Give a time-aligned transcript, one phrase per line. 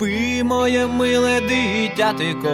[0.00, 2.48] Спи, моє миле дитятико,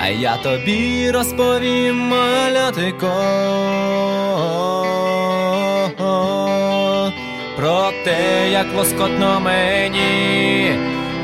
[0.00, 3.12] а я тобі розповім малятико
[7.56, 10.70] про те, як лоскотно мені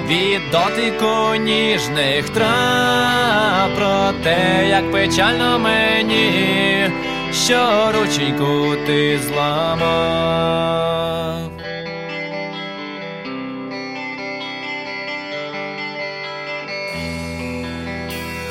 [0.09, 6.91] від дотику ніжних трав, про те, як печально мені,
[7.33, 10.67] що рученьку ти зламав.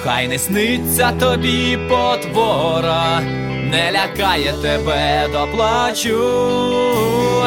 [0.06, 3.22] Хай не сниться тобі потвора,
[3.72, 6.20] не лякає тебе до плачу.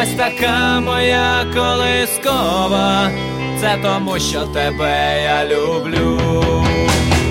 [0.01, 3.11] Ось така моя колискова,
[3.61, 6.21] це тому, що тебе я люблю.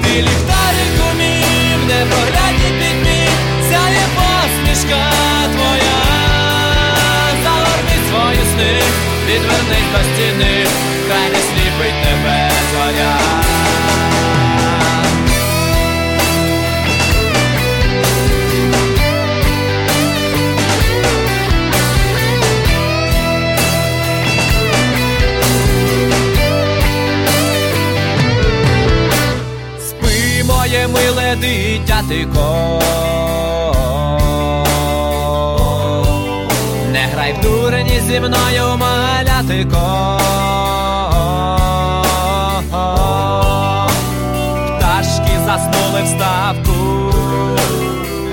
[0.04, 3.28] Ти ліхтарику мій, в непроглядній пітьмі,
[3.70, 5.12] сяє посмішка
[5.54, 6.00] твоя,
[7.44, 8.82] загорни свої сни,
[9.26, 10.66] відвернись до стіни,
[11.10, 13.57] хай не сліпить тебе зоря.
[30.88, 32.80] Моє миле дитятико.
[36.92, 40.18] Не грай в дурені зі мною, малятико.
[44.78, 47.14] Пташки заснули в ставку,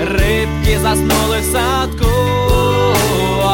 [0.01, 2.11] рибки заснули в садку.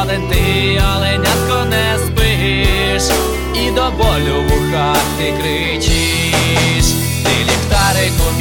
[0.01, 3.17] Один ти, оленятко, не спиш,
[3.55, 6.10] і до болю в ухах ти кричиш.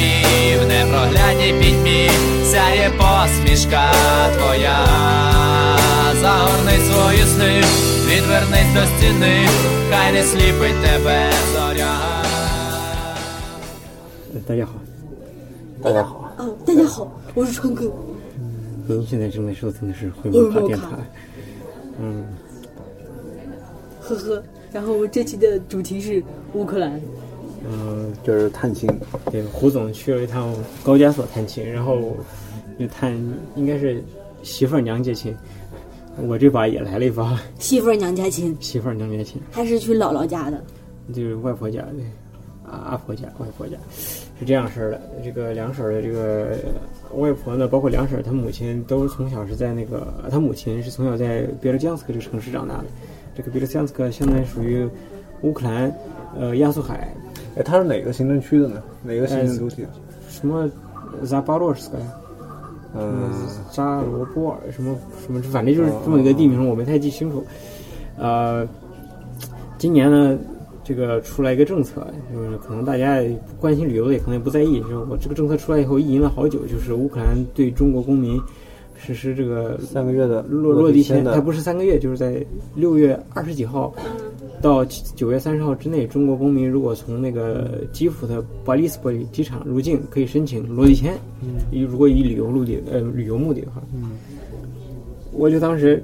[0.00, 2.10] мій, в непроглядній пітьмі,
[2.44, 3.92] сяє посмішка
[4.38, 4.86] твоя.
[6.20, 7.62] Загорни свої сни,
[8.06, 9.48] відвернись до стіни,
[9.90, 11.96] хай не сліпить тебе зоря.
[14.46, 14.72] 大家好，
[15.82, 17.90] 大家好，啊，大家好，我是川哥。
[18.86, 20.86] 您现在正在收听的是回眸卡电台。
[22.00, 22.24] 嗯，
[24.00, 24.42] 呵呵。
[24.72, 27.00] 然后这期的主题是乌克兰。
[27.69, 28.89] 嗯，就是探亲。
[29.31, 32.15] 对，胡总去了一趟高加索探亲，然后
[32.79, 33.13] 就探
[33.55, 34.03] 应该是
[34.43, 35.35] 媳妇儿娘家亲。
[36.27, 40.61] 我这把也来了一把媳妇儿娘家亲，媳妇儿娘家亲，还是去姥姥家的，
[41.13, 42.03] 就是外婆家对，
[42.69, 43.77] 啊阿婆家外婆家
[44.39, 45.01] 是这样式儿的。
[45.23, 46.57] 这个两婶儿的这个
[47.15, 52.85] 外婆呢，包括两婶儿她母亲都是从小是在那个，她母亲是从小在别尔江斯克这个城市长大的。
[53.33, 54.87] 这个别尔江斯克相当于属于
[55.43, 55.95] 乌克兰
[56.37, 57.15] 呃亚速海，
[57.55, 58.81] 哎，它是哪个行政区的呢？
[59.03, 59.85] 哪个行政主体？
[60.29, 60.69] 什么
[61.25, 62.05] 扎巴洛斯克呀？
[62.93, 63.29] 嗯，
[63.71, 64.95] 扎罗波尔什么
[65.25, 67.43] 什么，反正就是这么一个地名，我没太记清楚。
[68.17, 68.67] 呃，
[69.77, 70.37] 今年呢，
[70.83, 73.21] 这个出来一个政策，就是可能大家
[73.59, 78.37] 关心旅游的也可能也不在意，就是我这个政策出来以后意淫了好久，就是乌克兰对中国公民
[78.95, 82.45] 实施这个三个月的落落地签，的，它不是三个月，就是在
[82.75, 83.93] 六月二十几号
[84.61, 84.85] 到
[85.15, 91.17] 九月三十号之内，中国公民如果从那个基辅的巴利斯波里机场入境，可以申请落地签。
[91.41, 94.11] 嗯，以如果以旅游目的呃旅游目的的话，嗯，
[95.31, 96.01] 我就当时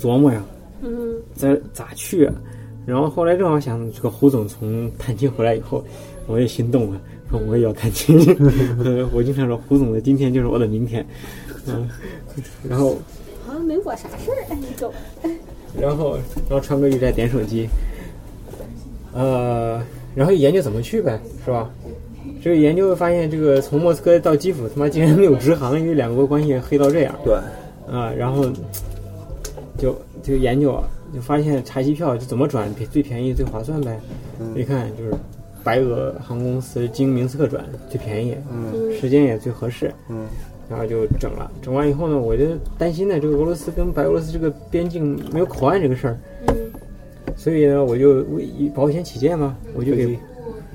[0.00, 0.42] 琢磨呀，
[0.82, 2.34] 嗯，这咋去啊？
[2.86, 5.84] 然后后来正好想，这个胡总从探亲回来以后，
[6.26, 8.18] 我也心动了，说我也要探亲。
[8.82, 11.06] 呃我经常说，胡总的今天就是我的明天。
[11.68, 11.88] 嗯，
[12.68, 12.96] 然后
[13.46, 14.92] 好像没我啥事儿，哎，你走。
[15.80, 16.16] 然后，
[16.48, 17.68] 然后川哥就在点手机，
[19.12, 19.82] 呃，
[20.14, 21.70] 然后研究怎么去呗，是吧？
[22.42, 27.14] 这个研究发现，这个从莫斯科到基辅，他妈竟然没有直航，因为两国关系黑到这样。
[27.24, 27.34] 对，
[27.90, 28.44] 啊，然后
[29.78, 30.84] 就就研究啊，
[31.14, 33.98] 就发现查机票就怎么转最便宜最划算呗。
[34.40, 35.12] 嗯一看就是
[35.62, 39.92] 白俄航空公司经明斯克转最便宜，嗯时间也最合适。
[40.08, 40.26] 嗯
[40.68, 42.44] 然后就整了，整完以后呢，我就
[42.78, 46.18] 担心呢，这个俄罗斯跟白俄罗斯这个边境没有口岸这个事儿，
[46.48, 46.54] 嗯。
[47.36, 50.18] 所以呢，我就为保险起见嘛，我就给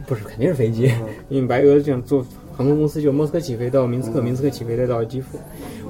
[0.05, 0.91] 不是肯定是飞机，
[1.29, 2.25] 因为白俄这样做
[2.55, 5.37] 航空公司就莫斯科起飞到明斯克，明斯克起飞再到基辅，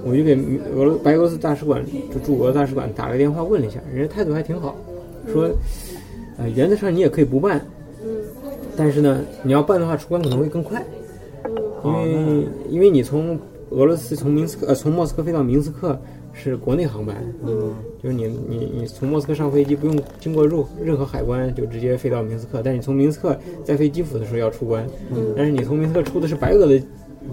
[0.04, 0.36] 我就给
[0.76, 1.84] 俄罗白俄罗斯大使馆
[2.14, 4.76] 就驻俄大使馆打了个电话问了一下，人家态度还挺好，
[5.32, 5.50] 说，
[6.38, 7.60] 呃，原则上你也可以不办，
[8.04, 8.10] 嗯。
[8.76, 10.84] 但是呢，你要办的话出关可能会更快，
[11.84, 16.00] 因为因为你从俄罗斯从明斯克呃从莫斯科飞到明斯克
[16.34, 17.16] 是国内航班，
[17.46, 17.74] 嗯。
[18.02, 25.34] 就是你你你从莫斯科上飞机不用经过入任何海关就直接飞到明斯克，但是你从明斯克在飞基辅的时候要出关，嗯。
[25.36, 26.81] 但是你从明斯克出的是白俄的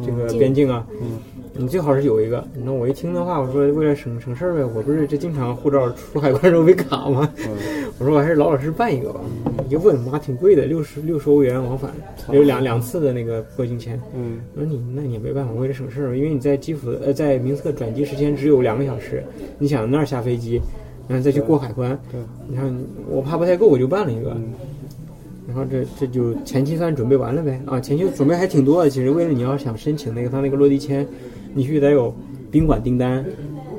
[0.04, 1.18] 这个边境啊，嗯
[1.56, 2.44] 你最好是有一个。
[2.64, 7.32] 那我一听的话，我说为了省省事儿呗，我不是这经常护照出海关时候被卡吗？
[8.00, 9.20] 我说我还是老老实实办一个吧。
[9.70, 11.92] 一问妈挺贵的，六十六十欧元往返，
[12.32, 14.00] 有两两次的那个过境签。
[14.16, 19.22] 嗯，我说你那你也没办法，为了省事儿，因为你在基辅呃在明斯克转机时间只有两个小时，
[19.60, 20.60] 你想那儿下飞机，
[21.06, 22.76] 然后再去过海关，对，你看
[23.08, 24.30] 我怕不太够，我就办了一个。
[24.30, 24.52] 嗯
[25.46, 28.90] 然后这这就前期算准备完了呗啊，前期准备还挺多的。
[28.90, 31.06] 其实为了你要想申请那个他那个落地签，
[31.52, 32.14] 你必须得有
[32.50, 33.24] 宾馆订单、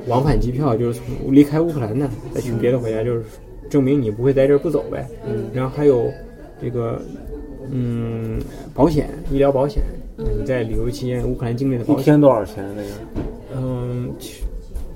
[0.08, 3.24] 往返机票，就是从离开乌克兰的再去别的国家，就是
[3.70, 5.08] 证明你不会在这儿不走呗。
[5.28, 6.12] 嗯然后还有
[6.62, 7.02] 这个
[7.72, 8.40] 嗯
[8.74, 9.82] 保险、医疗保险，
[10.18, 12.04] 你在旅游期间乌克兰境内的一保险。
[12.04, 12.90] 天多少钱那个？
[13.58, 14.44] 嗯，其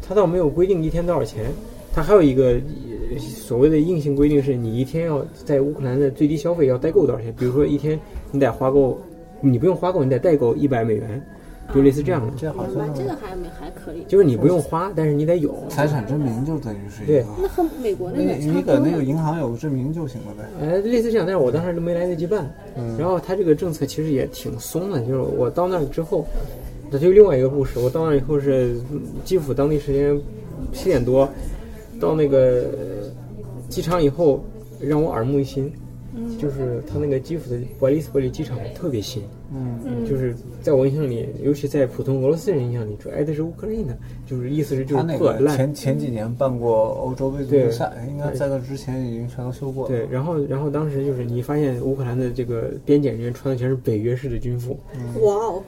[0.01, 1.45] 他倒没有规定一天多少钱，
[1.94, 2.60] 它还有一个
[3.12, 8.00] 呃所谓的硬性规定是你一天要在乌克兰的最低消费要代购多少钱，比如说一天
[8.32, 9.00] 你得花够，
[9.42, 11.22] 你不用花够，你得代购一百美元，
[11.74, 15.56] 就类似这样的，这好像这个还没还可以，就是你不用花，但是你得有。
[15.70, 19.04] 财产证明就等于是一对，那和美国那那个你你搁那个。
[19.04, 20.44] 银行有个证明就行了呗。
[20.62, 22.50] 呃，类似这样，但是我当时都没来得及办。
[22.78, 26.26] 嗯然后他这个政策其实也挺松的，就是我到那儿之后，
[26.92, 27.80] 这就另外一个故事。
[27.80, 30.20] 我到那儿以后是嗯基辅当地时间
[30.74, 31.28] 七点多，
[32.00, 32.38] 到那个
[32.72, 34.44] 呃机场以后，
[34.80, 35.72] 让我耳目一新，
[36.40, 39.22] 就是他那个基辅的伯利斯伯里机场特别新，
[39.54, 45.56] 嗯，就是在我印象里，尤其在普通俄罗斯人印象里，说哎这是乌克兰的，就是意思是就是破烂。
[45.56, 49.90] 前前几年办过欧洲杯足对球赛，应该在那之前已经全都修过了。
[49.90, 54.78] 对，然后然后当时就是你发现乌克兰的这个边检人员穿的全是北约式的军服，
[55.22, 55.63] 哇哦，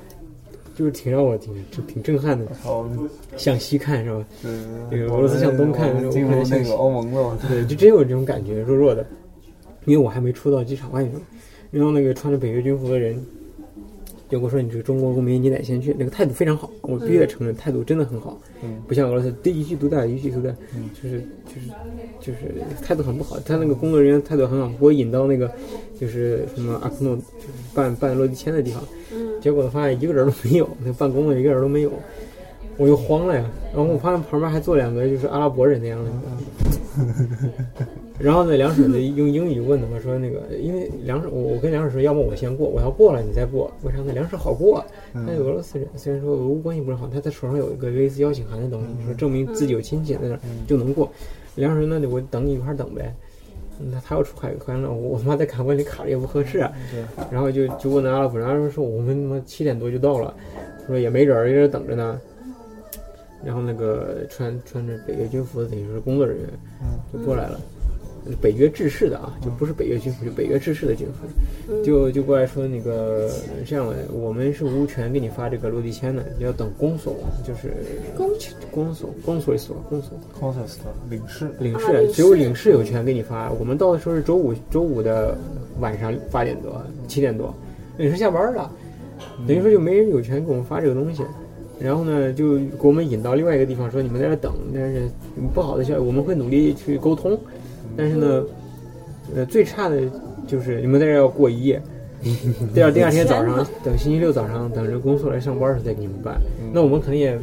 [0.82, 2.90] 就是挺让我挺挺挺震撼的，好，
[3.38, 4.26] 向西看是吧？
[4.42, 4.52] 对
[4.90, 7.38] 这个俄罗斯向东看进入那个欧盟了。
[7.48, 9.06] 对，就真有这种感觉，弱弱的。
[9.86, 11.14] 因为我还没出到机场外面，
[11.70, 13.24] 然后那个穿着北约军服的人
[14.32, 18.40] 就跟我说：“你这个中国公民，你得先去。”那个态度非常好，我必须得承认，态度真的很好。
[18.64, 20.50] 嗯不像俄罗斯，对一句独大，一句独大，
[20.94, 21.68] 就是就是
[22.22, 23.38] 就是态度很不好。
[23.42, 25.52] 他那个工作人员态度很好，给我引到那个
[26.00, 28.82] 就是什么阿克诺，就是办办落地签的地方。
[29.14, 31.92] 嗯，结果发现一个人都没有，那办公的一个人都没有，
[32.78, 33.46] 我就慌了呀。
[33.76, 36.12] 然后我发现旁边还坐两个就是阿拉伯人那样的。
[38.22, 43.72] 然后呢，梁婶子用英语问他们说那个， 因为梁婶，我我跟梁婶说，要么我先过，我要过了你再过。
[43.84, 44.14] 为啥呢？
[44.14, 51.12] 梁婶好过，他是俄罗斯人，虽然说俄乌关系不是好，他在手上有一个类似邀请函的东西，说证明自己有亲戚在那儿就能过。
[51.56, 53.14] 梁婶说那就我等你一块儿等呗。
[53.92, 56.72] 那他要出海关了，我他妈在海关里卡着也不合适啊。
[57.32, 60.32] 然后就就问那阿拉伯人，阿拉伯人说我们他妈七点多就到了，
[60.86, 62.22] 说也没人儿，在这等着呢。
[63.44, 66.48] 然后那个穿穿着北约军服的，等于说是工作人员，
[67.12, 67.60] 就过来了。
[68.42, 73.30] 北约制式的啊，就不是北约军服，就北约制式的军服，就就过来说那个
[73.66, 77.74] 这样的，我们是无权给你发这个落地签的，你要等公所，就是
[78.16, 78.30] 公
[78.72, 80.18] 公所、公所所、公所
[81.10, 83.52] 领事，领啊领事，只有领事有权给你发。
[83.54, 85.36] 我们到的时候是周五，周五的
[85.80, 87.54] 晚上八点多、七点多，
[87.98, 88.72] 领事下班了，
[89.48, 91.24] 等于说就没人有权给我们发这个东西。
[91.80, 95.10] 然后呢，就给我们引到另外一个地方，说你们在这等，但是
[95.52, 97.36] 不好的消息，我们会努力去沟通。
[97.98, 98.44] 但是呢，
[99.36, 100.02] 呃，最差的
[100.48, 101.82] 就是你们在这儿要过一夜，
[102.74, 106.40] 第二第二天早上等星期六早上等着公司来上班的时候再给你们办。
[106.74, 107.38] 那我们肯定也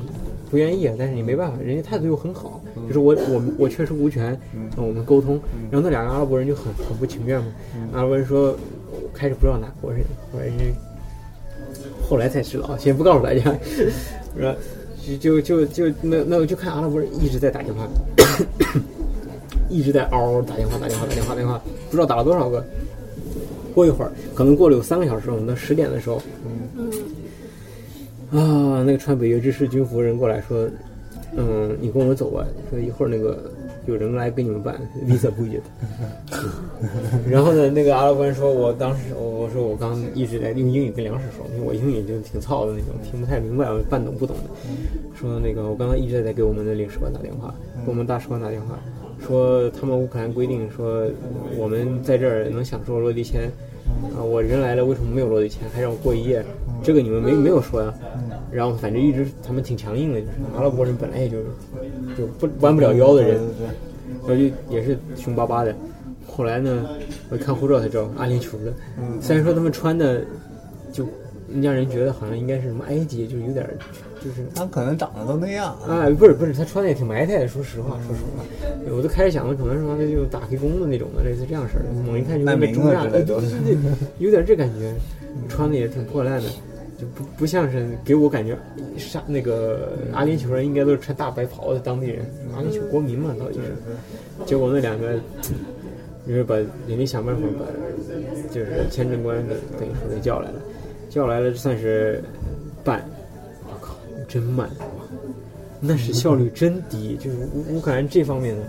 [0.51, 4.39] 不愿意啊，但是你没办法，人家态度又很好，就是我我我确实无权，
[4.77, 5.39] 那我们沟通。
[5.71, 7.47] 然后那两个阿拉伯人就很很不情愿嘛，
[7.93, 8.57] 阿拉伯人说，
[8.91, 10.01] 我开始不知道哪国人，
[10.33, 10.53] 后来是
[12.09, 13.41] 后来才知道，先不告诉大家，
[14.37, 14.59] 然后？
[15.23, 17.89] 就就就就那那我就看阿拉伯人一直在打电话。
[19.69, 21.61] 一直在嗷嗷打电话，打电话，打电话，打电话，
[21.91, 22.65] 不知道打了多少个。
[23.75, 26.17] 过一会儿，可能过了有三个小时，我们到十点的时候，
[28.33, 30.69] 啊，那个穿北约制式军服人过来说，
[31.37, 33.39] 嗯，你跟我们走吧，说一会儿那个
[33.87, 34.75] 有人来给你们办
[35.07, 35.65] visa 不约的。
[37.31, 44.51] 然后呢，那个阿拉伯人说，我当时我我说我刚一直在用英语跟梁婶说，因为我英语就挺糙的那种，听不太明白，我半懂不懂的。
[45.15, 48.77] 说那个我刚刚一直在给我们的领事馆打电话，给我们大使馆打电话。
[49.27, 51.07] 说他们乌克兰规定说，
[51.57, 53.51] 我们在这儿能享受落地签，
[54.17, 56.45] 啊，我人来了为什么没有落地签，还让我过一夜？
[56.83, 57.93] 这个你们没没有说呀？
[58.51, 61.45] 然后反正一直他们挺强硬的，就是阿拉伯人本来也就是
[62.17, 63.41] 就不弯不了腰的人，
[64.27, 65.75] 然后就也是凶巴巴的。
[66.27, 66.87] 后来呢，
[67.31, 68.73] 我看护照才知道阿联酋的，
[69.21, 70.23] 虽然说他们穿的
[70.93, 71.07] 就
[71.61, 73.75] 让人觉得好像应该是什么埃及，就有点儿
[74.23, 75.75] 就是他可能长得都那样。
[75.87, 77.49] 啊，不是不是，他穿的也挺埋汰的。
[77.49, 78.45] 说实话，说实话，
[78.97, 81.91] 我都开始想，可能是他那就打黑工的那种的，类似这样式儿的。
[82.07, 83.25] 猛一看就跟被中亚的，
[84.19, 84.93] 有点这感觉。
[85.49, 86.49] 穿的也挺破烂的。
[86.99, 88.59] 就不不像是给我感觉，
[88.97, 94.45] 杀那个阿联酋人应该都是穿大白袍的当地人，阿联酋国民嘛，到底是。
[94.45, 95.15] 结果那两个，
[96.27, 97.65] 就是把人家想办法把，
[98.53, 100.61] 就是签证官给等于说给叫来了，
[101.09, 102.21] 叫来了算是
[102.83, 103.09] 办，
[104.29, 104.69] 真慢，
[105.81, 108.63] 那是效率真低，就是乌乌克兰这方面的，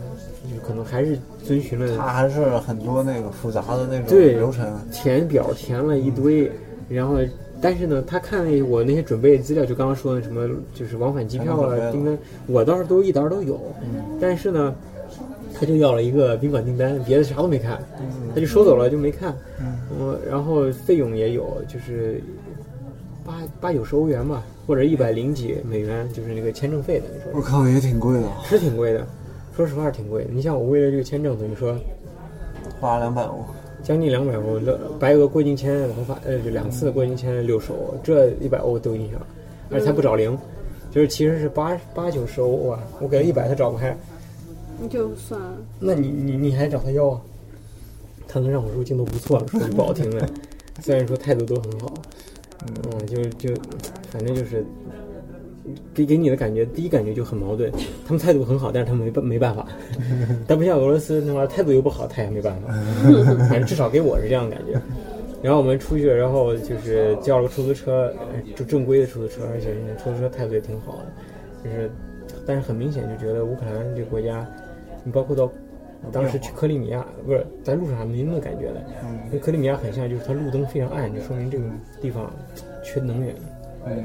[0.49, 4.79] 就是可能还是遵循了它还是很多那个复杂的那种对流程。
[4.91, 6.49] 填表填了一堆，
[6.87, 7.17] 然后
[7.61, 13.59] 但是呢，他看了我那些准备资料，就刚刚说的什么，就是往返机票啊、订单，我倒是都一沓都有，
[14.21, 14.73] 但是呢，
[15.53, 17.77] 他就要了一个宾馆订单，别的啥都没看，
[18.33, 22.23] 他就收走了就没看，嗯，然后费用也有，就是
[23.25, 29.05] 八八九十欧元吧，或者一百零几美元，就是那个签证费的，你说我靠，也挺贵的，是挺贵的，
[29.55, 30.29] 说实话是挺贵的。
[30.31, 31.77] 你像我为了这个签证，等于说
[32.79, 33.43] 花了两百欧。
[33.81, 39.21] 将近两百欧，乐白俄过境签我发呃就两次过境签六十欧，这一百欧都影响，
[39.71, 40.37] 而且他不找零，
[40.91, 43.95] 就是其实是八八九十欧啊，我给他一百他找不开，
[44.81, 45.53] 你就算了。
[45.79, 47.21] 那你你你还找他要啊？
[48.27, 50.29] 他能让我入境都不错了，说句不好听的，
[50.81, 51.93] 虽然说态度都很好，
[52.67, 53.53] 嗯，就就
[54.09, 54.65] 反正就是
[55.93, 57.71] 给给你的感觉，第一感觉就很矛盾，
[58.05, 59.65] 他们态度很好，但是他们没办没办法，
[60.47, 62.73] 但不像俄罗斯那玩意儿态度又不好，他也没办法，
[63.49, 64.79] 反正至少给我是这样的感觉。
[65.41, 71.05] 然后我们出去，然后就是叫了个出租车，呃就正规的出租车，而且那出租车态度也挺好的，
[71.63, 71.89] 就是，
[72.45, 74.45] 但是很明显就觉得乌克兰这个国家，
[75.05, 75.49] 你包括到
[76.11, 78.81] 当时去克里米亚，不是在路上还没那么感觉的，
[79.31, 81.63] 跟克里米亚很像，就是它路灯非常暗，就说明这个
[82.01, 82.31] 地方
[82.83, 83.35] 缺能源。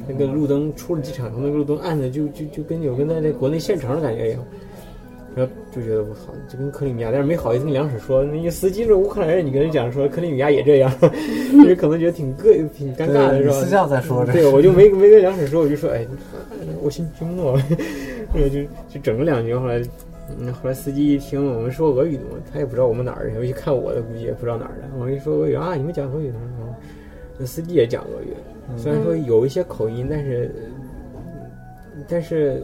[0.08, 4.40] 那个路灯出了机场以后，那个路灯暗的就就就跟有跟在那国内县城的感觉一样，
[5.36, 13.52] 然后就觉得我操，就跟克里米亚，但是没好意思跟梁婶说，那个司机是乌克兰人，你跟人讲说克里米亚也这样， 就是可能觉得挺膈挺尴尬的是吧？
[13.52, 16.06] 对私下再说这对，我就没没跟梁婶说，我就说，哎，
[16.82, 17.58] 我姓君诺，
[18.32, 19.82] 我 就就整了两句，后来。
[20.38, 24.88] 嗯，后来司机一听我们说俄语的嘛，他也不知道我们哪儿人，尤其看我的估计也不知道哪儿的。
[24.98, 26.74] 我一说俄语啊，你们讲俄语的，然后
[27.38, 28.32] 那司机也讲俄语，
[28.78, 30.50] 虽然说有一些口音，但是
[32.08, 32.62] 但是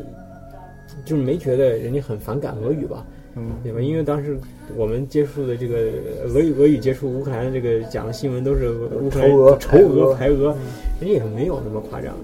[1.04, 3.80] 就是没觉得人家很反感俄语吧，嗯，对吧？
[3.80, 4.38] 因为当时
[4.76, 5.76] 我们接触的这个
[6.28, 10.56] 俄语俄语接触乌克兰的这个讲的新闻都是乌克兰仇俄仇俄排排俄，
[11.00, 12.14] 人家也没有那么夸张。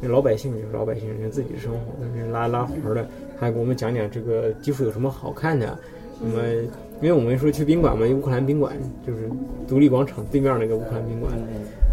[0.00, 1.78] 那老百姓就是老百姓，人家自己的生活，
[2.16, 3.04] 人拉拉活的，
[3.38, 5.78] 还给我们讲讲这个基辅有什么好看的，
[6.20, 6.42] 什么？
[7.00, 8.76] 因为我们说去宾馆嘛，乌克兰宾馆
[9.06, 9.30] 就是
[9.68, 11.32] 独立广场对面那个乌克兰宾馆，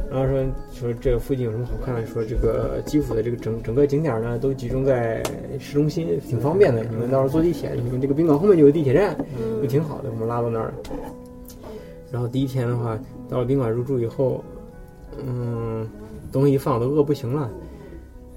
[0.10, 5.22] 然后说说这个附近有什么好看的，说这个基辅的这个整整个景点呢都集中在
[5.60, 6.84] 市中心，挺方便的。
[6.84, 9.16] 你们到时候坐地铁，你们这个宾馆后面就有地铁站，
[9.62, 10.10] 就挺好的。
[10.10, 10.74] 我们拉到那儿了。
[12.12, 12.98] 然后第一天的话，
[13.30, 14.44] 到了宾馆入住以后，
[15.24, 15.88] 嗯，
[16.32, 17.48] 东西一放都饿不行了，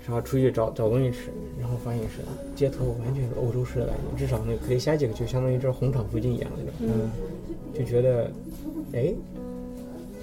[0.05, 2.21] 然后出去找找东西吃，然后发现是
[2.59, 7.11] 街头完全是欧洲式的感觉，至少那个克雷夏季克就相当于这红场附近一样那种，嗯，
[7.73, 8.29] 就觉得，
[8.93, 9.15] 哎，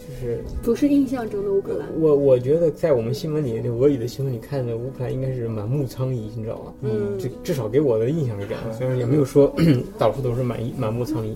[0.06, 1.88] 就是不是印象中的乌克兰。
[1.98, 6.74] 我我觉得在我们新闻里，那俄语的新闻里看的乌克兰应该是满目疮痍，你知道吗？
[6.82, 7.18] 嗯。
[7.18, 9.56] 至至少给我的印象是这样，虽然也没有说
[9.98, 11.34] 到处都是满意满目疮痍，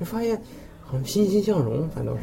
[0.00, 0.36] 就发现
[0.82, 2.22] 好像欣欣向荣，反倒是，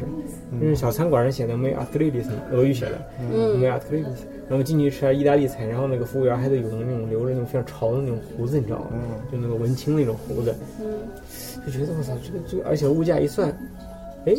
[0.60, 3.58] 就是小餐馆上写的 “may a t l e t i s 俄语写的嗯。
[3.58, 8.86] “may a t l e t i s 然后进去吃点意大利菜，然后那个服务员还得有那种留着那种非常潮的那种胡子，你知道吗？
[9.30, 10.86] 就那个文青那种胡子，嗯。
[11.66, 13.50] 就觉得我操，这个这个，而且物价一算，
[14.24, 14.34] 哎，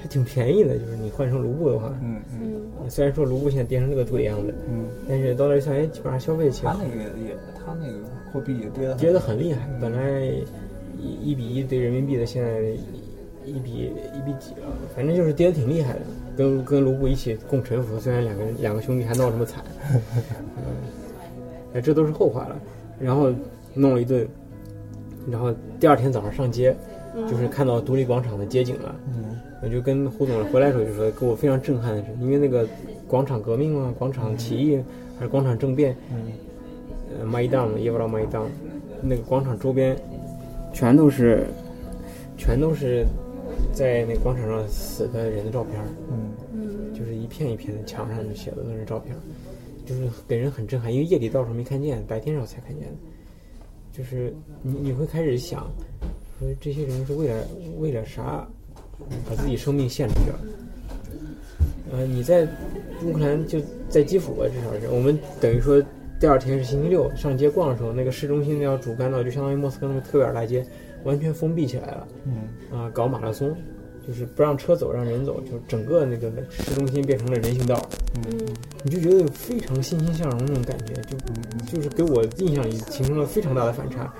[0.00, 2.62] 还挺便宜的，就是你换成卢布的话，嗯嗯。
[2.80, 2.90] 嗯。
[2.90, 6.72] 虽然说卢布现在跌成这个鬼样子，嗯，但是到那一算，哎，基本上消费起来。
[6.72, 7.98] 他那个也他那个
[8.32, 10.22] 货币也跌的跌得很厉害，本来
[10.98, 12.60] 一一比一对人民币的，现在
[13.44, 14.66] 一比一比几了，
[14.96, 16.00] 反正就是跌得挺厉害的，
[16.38, 19.64] 跟跟卢布一起共沉浮，虽然两个两个兄弟还闹这么惨，
[20.56, 20.62] 嗯，
[21.74, 22.56] 哎，这都是后话了。
[23.00, 23.32] 然后
[23.74, 24.24] 弄了一顿，
[25.28, 26.72] 然后第二天早上上街，
[27.28, 28.94] 就是看到独立广场的街景了。
[29.08, 32.64] 嗯我就跟胡总回来的时候就说，给我非常震撼的是，因为那个
[33.08, 34.80] 广场革命啊，广场起义
[35.18, 36.30] 还是广场政变，嗯
[37.18, 38.48] 呃，马伊当耶布拉马伊当，
[39.02, 39.96] 那个广场周边
[40.72, 41.44] 全都是，
[42.36, 43.04] 全都是
[43.72, 46.30] 在那广场上死的人的照片儿，嗯。
[46.52, 49.20] 嗯就是一片一片的墙上就写的都是照片儿，
[49.86, 52.94] 就是给人很震撼，因为夜里到时候没看见，白天时候才看见的，
[53.92, 55.70] 就是你你会开始想，
[56.40, 57.46] 说这些人是为了
[57.78, 58.44] 为了啥
[59.28, 60.40] 把自己生命献出去了？
[61.92, 62.48] 呃，你在
[63.04, 65.80] 乌克兰就在基辅吧，至少是我们等于说
[66.18, 70.66] 第二天是星期六，上街逛的时候，那个市中心那条主干道就相当于莫斯科那个特维尔大街，
[71.08, 72.08] 完全封闭起来了。
[72.24, 72.78] 嗯。
[72.78, 73.56] 啊、搞马拉松，
[74.06, 77.80] 就是不让车走，让人走，就整个那个市中心变成了人行道，
[78.16, 78.46] 嗯，
[78.84, 81.16] 你就觉得非常欣欣向荣那种感觉，就
[81.76, 84.12] 就是给我印象里形成了非常大的反差，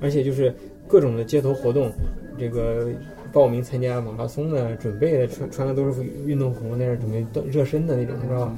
[0.00, 0.54] 而且就是
[0.86, 1.90] 各种的街头活动，
[2.38, 2.88] 这个
[3.32, 8.56] 报名参加马拉松的、准备的，穿穿的都是运动服，在那儿准备热身的那种，知道吧？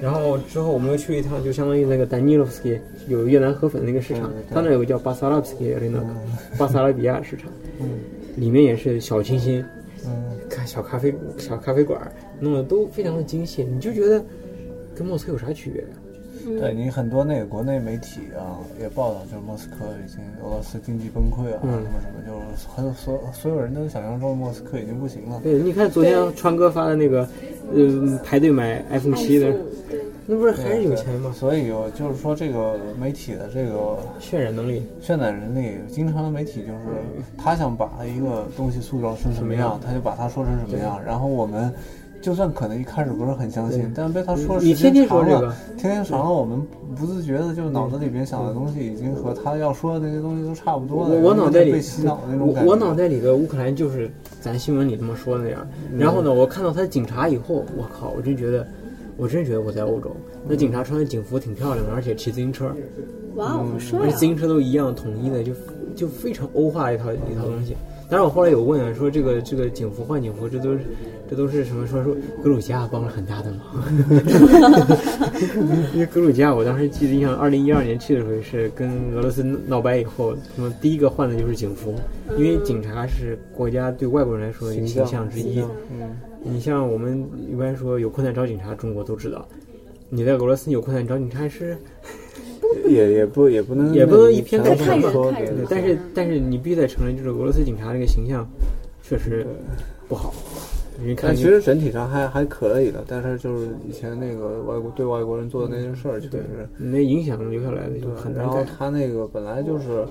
[0.00, 6.04] 然后之后我们又去一趟，就相当于那个丹尼洛夫斯基有越南河粉那个市场他那有个叫巴萨拉夫斯基的那个
[6.58, 7.86] 巴萨拉比亚市场，嗯。
[8.36, 9.62] 里面也是小清新，
[10.06, 12.00] 嗯，看小咖啡小咖啡馆
[12.38, 14.24] 弄得都非常的精细，你就觉得
[14.94, 15.84] 跟莫斯科有啥区别
[16.54, 16.60] 呀？
[16.60, 25.40] 对你很多那个国内媒体啊也报道，就是莫斯科已经俄罗斯经济崩溃啊，嗯什么什么，就是很所所有人都想象中莫斯科已经不行了。
[25.42, 27.28] 对，你看昨天川哥发的那个，
[27.74, 29.54] 呃，排队买 iPhone 七的，
[30.26, 31.32] 那不是还是有钱吗？
[31.36, 36.78] 所以有就是说这个媒体的这个渲染能力，渲染能力，经常的媒体就是
[37.36, 41.72] 他想把一个东西塑造成什么样，他就把它说成什么样，然后我们。
[42.20, 46.60] 就算可能一开始不是很相信，但是被他说的你时间天天说长了这个，天天长了，我们
[46.94, 51.14] 不自觉的就脑子里边想的东西已经和他要说的那些东西都差不多了。
[51.14, 52.70] 我我脑袋里被洗脑那种我感觉。
[52.70, 54.10] 我脑袋里的乌克兰就是
[54.40, 55.66] 咱新闻里这么说的那样。
[55.96, 58.66] 然后呢，我看到他的警察以后，我靠，我真觉得，
[59.16, 60.14] 我真觉得我在欧洲。
[60.46, 62.70] 那警察穿的警服挺漂亮的，而且骑自行车，
[63.36, 64.16] 哇哦，好帅啊而且！
[64.16, 65.52] 自行车都一样统一的，就
[65.96, 67.74] 就非常欧化一套一套东西。
[68.10, 70.80] 当然，我后来有问啊，说这个这个警服换警服，这都是
[71.30, 71.86] 这都是什么？
[71.86, 72.12] 说说
[72.42, 73.60] 格鲁吉亚帮了很大的忙。
[75.94, 81.94] 因为格鲁吉亚，我当时记得印象，二零一二年去的时候是跟俄罗斯闹掰以后，他们第一个换的就是警服，
[82.36, 85.62] 因为警察是国家对外国人来说的一个形象之一。
[85.92, 89.46] 嗯，你像我们一般说有困难找警察，中国都知道。
[90.08, 91.76] 你在俄罗斯有困难找警察是
[92.88, 98.46] 也也不也不能也不能一偏全概全说看人对对，但是但是你必须得承认，就是俄罗斯警察这个形象
[99.02, 99.46] 确实
[100.08, 100.32] 不好。
[101.02, 108.62] 你看其实整体上还还可以的，但是就是以前那个外国对外国人做的那件事儿，确实你那影响留下来的就很难然后。
[108.76, 110.04] 他那个本来就是，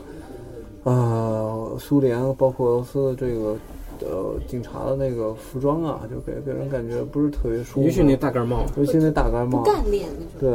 [0.84, 3.56] 呃，苏联包括俄罗斯的这个
[4.02, 7.84] 呃警察的那个服装啊，就给给人感觉不是特别舒服。
[7.84, 10.52] 尤其那大盖帽，尤其那大盖帽，干练那种。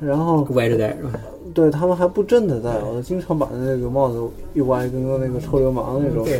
[0.00, 1.20] 对，然后歪着戴是吧？
[1.54, 4.20] 对他们还不正的戴，我经常把那个帽子
[4.54, 6.24] 一歪，跟个那个臭流氓那种。
[6.24, 6.38] 对，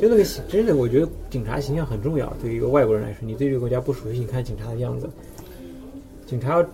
[0.00, 2.32] 就那个形真的，我觉得警察形象很重要。
[2.42, 5.08] 对于一个外国人来说，你对这个国家不熟悉，你看警察的样子，
[6.26, 6.64] 警察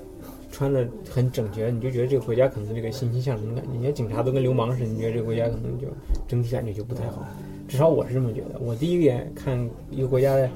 [0.50, 3.70] 穿的很整洁，你就觉得这个国家可能这个欣欣向荣的感觉。
[3.76, 5.86] 你看警察都跟流氓似的，你觉得这个国家可能就
[6.26, 7.26] 整体感觉就不太好。
[7.68, 8.58] 至少我是这么觉得。
[8.60, 9.58] 我第一眼看
[9.90, 10.48] 一个国家的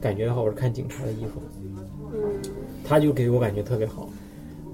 [0.00, 1.40] 感觉的话，我是看警察的衣服，
[2.12, 2.20] 嗯，
[2.84, 4.08] 他就给我感觉特别好。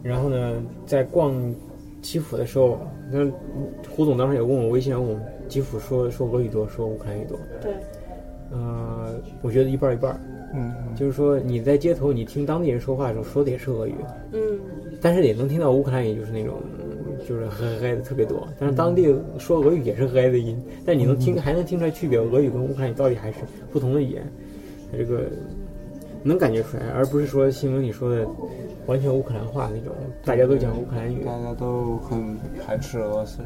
[0.02, 1.34] 然后呢，在逛
[2.00, 2.78] 基辅的时候，
[3.10, 3.26] 那
[3.90, 7.36] 胡总当时也问我微信上问我，基辅说说俄语多，说乌克兰语多。
[7.60, 7.72] 对，
[8.52, 10.20] 呃，我觉得一半儿一半儿，
[10.54, 13.94] 嗯，就是说你在街头你听当地人说话的时候说的也是俄语，
[14.32, 14.60] 嗯，
[15.00, 16.85] 但是也能听到乌克兰语，就是那种嗯
[17.28, 18.46] 就是嘿嘿的特别多。
[18.58, 23.38] 但是当地说俄语也是嗨的音，但你能听还能听出来区别，俄语跟乌克兰语到底还是
[23.72, 24.32] 不同的语言，
[24.90, 25.24] 它这个
[26.22, 28.26] 能感觉出来，而不是说新闻里说的
[28.86, 31.24] 完全乌克兰话那种，大家都讲乌克兰语。
[31.24, 33.38] 大家都很排斥俄罗斯。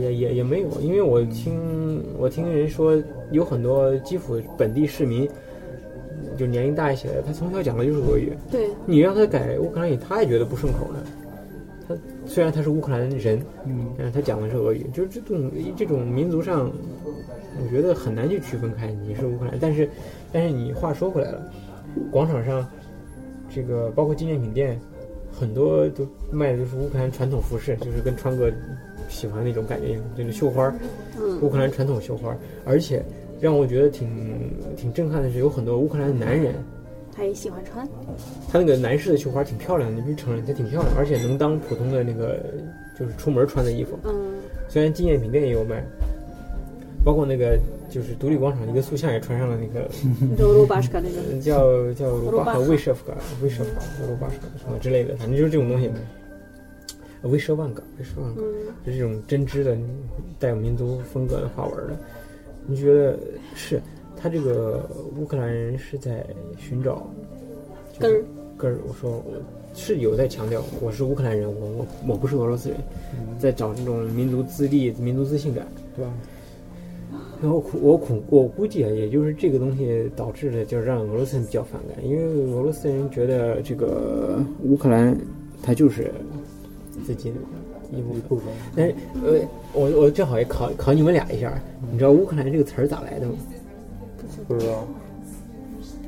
[0.00, 2.96] 也也也没有，因为我听我听人说，
[3.32, 5.28] 有很多基辅本地市民，
[6.36, 11.00] 就年龄大一些的，他从小讲的就是俄语，对，你让他改乌克兰语，他也觉得不顺口的。
[12.28, 16.70] 他虽然他是乌克兰人，嗯，但是他讲的是俄语，就是这种这种民族上，
[17.60, 19.88] 我觉得很难去区分开你是乌克兰，但是
[20.30, 21.50] 但是你话说回来了，
[22.10, 22.64] 广场上
[23.50, 24.78] 这个包括纪念品店，
[25.32, 28.52] 很多都卖的就是乌克兰传统服饰，就是跟川哥
[29.08, 30.72] 喜欢那种感觉一样，就是绣花
[31.40, 33.02] 乌克兰传统绣花儿，而且
[33.40, 34.08] 让我觉得挺
[34.76, 36.54] 挺震撼的是，有很多乌克兰的男人。
[37.18, 37.84] 他也喜欢穿。
[38.48, 42.38] 他那个男士的绣花挺漂亮的，你必须承认它挺漂亮，而且能当普通的那个
[42.96, 43.98] 就是出门穿的衣服。
[44.04, 44.34] 嗯，
[44.68, 45.82] 虽然纪念品店也有卖，
[47.04, 47.58] 包括那个
[47.90, 49.88] 就是独立广场一个塑像也穿上了那个
[50.38, 51.16] 就罗巴什卡那个。
[51.32, 55.90] 呃 叫叫罗巴赫罗巴赫威舍夫嘎威舍夫卡罗巴什什么之类的，反正就是这种东西。
[57.22, 58.46] 威舍万嘎威舍万嘎嗯，
[58.84, 59.76] 是这种针织的
[60.38, 61.96] 带有民族风格的花纹的，
[62.64, 63.18] 你觉得
[63.56, 63.82] 是？
[64.20, 64.84] 他这个
[65.16, 66.26] 乌克兰人是在
[66.58, 67.08] 寻找
[67.98, 68.24] 根儿，
[68.56, 69.32] 根儿，我说我
[69.74, 72.78] 是有在强调我是乌克兰人，我我我不是俄罗斯人，
[73.38, 76.12] 在找这种民族自立、民族自信感，对吧？
[77.40, 85.16] 然后我恐我估计啊，也就是这个东西导致的，就是让俄罗斯人比较反感，因为俄罗斯人觉得这个乌克兰
[85.62, 86.12] 它就是
[87.06, 87.36] 自己的
[87.96, 88.20] 一部分。
[88.22, 89.38] 部分但是呃，
[89.72, 91.56] 我我正好也考考你们俩一下，
[91.92, 93.34] 你知道乌克兰这个词儿咋来的吗？
[94.46, 94.86] 不知道，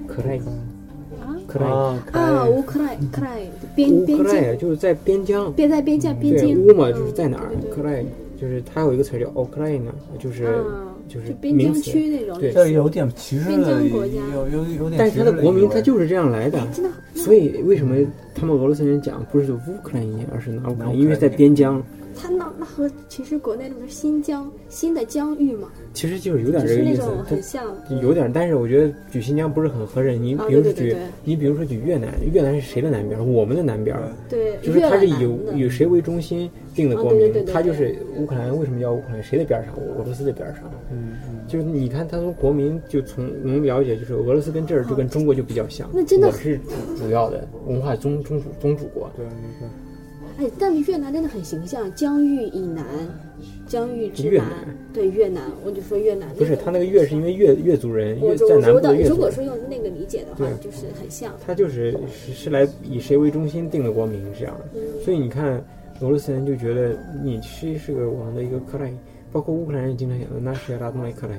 [0.06, 1.36] 克莱啊？
[1.46, 3.36] 克莱啊，啊，乌克兰克兰
[3.74, 4.58] 边乌边境。
[4.58, 6.58] 就是在边疆，边在边疆边对境。
[6.64, 7.70] 乌嘛嗯就是在哪儿对对，对。
[7.70, 8.04] 克莱
[8.40, 10.64] 就是它有一个词儿叫奥克莱呢，就是啊
[11.08, 11.82] 就是就边疆名词。
[11.82, 12.52] 区那种对。
[12.52, 14.14] 这有点歧视边的，疆国家。
[14.32, 14.98] 有有有点。
[14.98, 16.90] 但是它的国名它就是这样来的，真的？
[17.14, 17.96] 所以为什么
[18.34, 21.82] 他们俄罗斯人讲不是乌克兰音，而是拿乌克兰，拿乌克兰因为在边疆，
[22.20, 27.24] 他那那和其实国内那个新疆新的疆域嘛，其实就是有点那这个意思种。
[27.24, 27.64] 很像
[28.02, 30.16] 有点，但是我觉得举新疆不是很合适。
[30.16, 33.32] 你啊比如说举对对对对，你比如说举越南，越南是谁的南边？
[33.32, 33.96] 我们的南边。
[34.28, 35.14] 对，就是它是以
[35.54, 38.56] 以谁为中心定的啊国名，对对对对它就是乌克兰。
[38.58, 39.22] 为什么叫乌克兰？
[39.22, 39.74] 谁的边上？
[39.98, 40.70] 俄罗斯的边上。
[40.92, 45.88] 嗯嗯，就是你看，它从国民就从能了解，就是俄罗斯跟这儿就跟中国就比较像。
[45.92, 49.10] 那真的我是主主要的文化宗宗主宗主国。
[49.16, 49.68] 对，你看。
[50.40, 52.82] 哎，但是越南真的很形象，疆域以南，
[53.66, 54.50] 疆域之南越南，
[54.90, 61.30] 对越南，我就说越南不是，他那个越是因为越越族人，我越在南部的的越族人，如果说用那个理解的话，就是很像。
[61.44, 64.80] 他就是是是来以谁为中心定的国名是这样的。
[65.04, 65.62] 所以你看，
[66.00, 68.90] 俄罗斯人就觉得你是是个我们的一个克莱，
[69.30, 71.38] 包括乌克兰人经常讲的那是拉东莱克莱，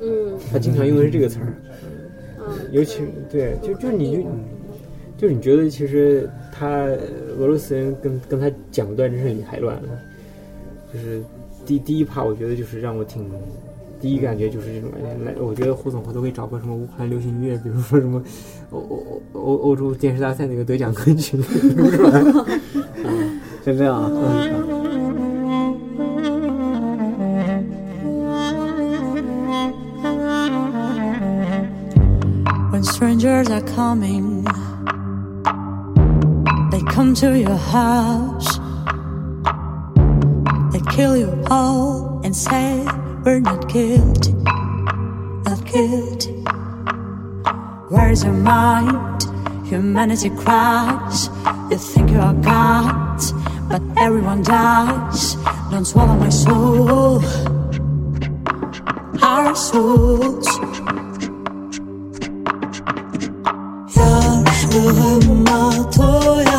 [0.00, 1.54] 嗯他经常用的是这个词儿。
[2.40, 4.22] 嗯，尤其对，就就你就
[5.16, 6.68] 就是你觉得其实他
[7.38, 9.88] 俄罗斯人跟跟他讲段真是理还乱了，
[10.92, 11.22] 就是
[11.66, 13.28] 第第一趴我觉得就是让我挺
[14.00, 14.90] 第一感觉就是这种
[15.24, 18.22] 来，我觉得胡总回头可以找个什么乌克兰流行音乐，比如说什么
[18.70, 21.42] 欧欧欧欧欧洲电视大赛那个得奖歌曲录
[21.90, 22.22] 出来，
[23.64, 24.10] 就这样啊。
[24.12, 24.76] 嗯
[32.70, 32.82] when
[36.96, 38.56] come to your house.
[40.72, 42.86] They kill you all and say
[43.22, 44.32] we're not guilty,
[45.44, 46.32] not guilty.
[47.90, 49.22] Where's your mind?
[49.66, 51.28] Humanity cries.
[51.70, 53.20] You think you are God,
[53.68, 55.34] but everyone dies.
[55.70, 57.22] Don't swallow my soul,
[59.22, 60.48] our souls.
[64.76, 66.55] Yaşlığıma doyamadım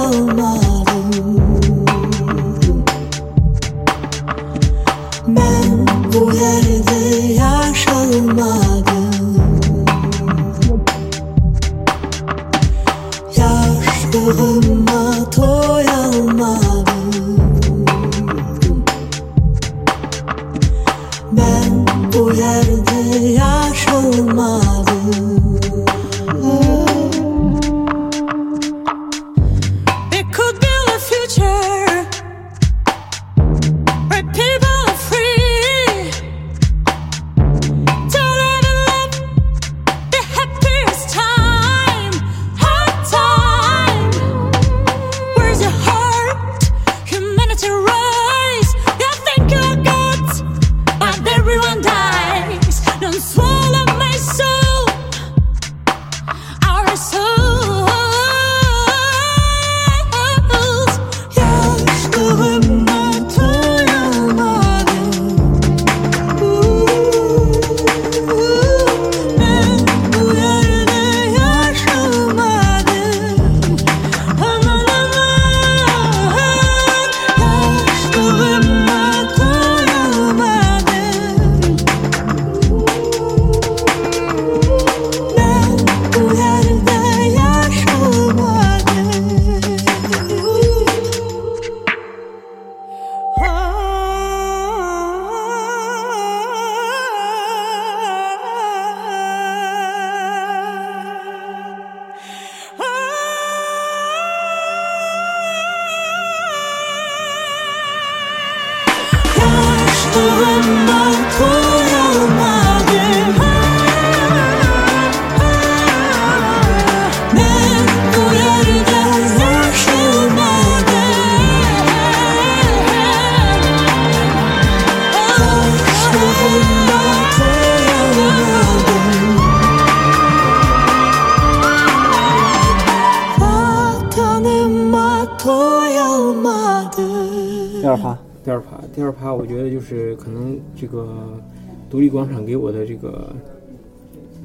[141.89, 143.33] 独立广场给我的这个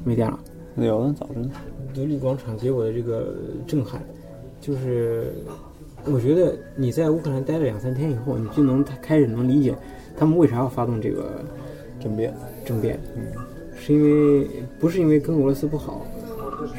[0.03, 0.39] 没电了。
[0.77, 1.51] 有的早着呢。
[1.93, 3.35] 独立广场给我的这个
[3.67, 4.01] 震撼，
[4.59, 5.31] 就是
[6.05, 9.75] 我觉得你在乌克兰待了两三天以后，你就能开始能理解
[10.17, 11.43] 他们为啥要发动这个
[11.99, 12.33] 政变，
[12.65, 13.21] 政变，嗯
[13.75, 14.47] 是因为
[14.79, 16.05] 不是因为跟俄罗斯不好，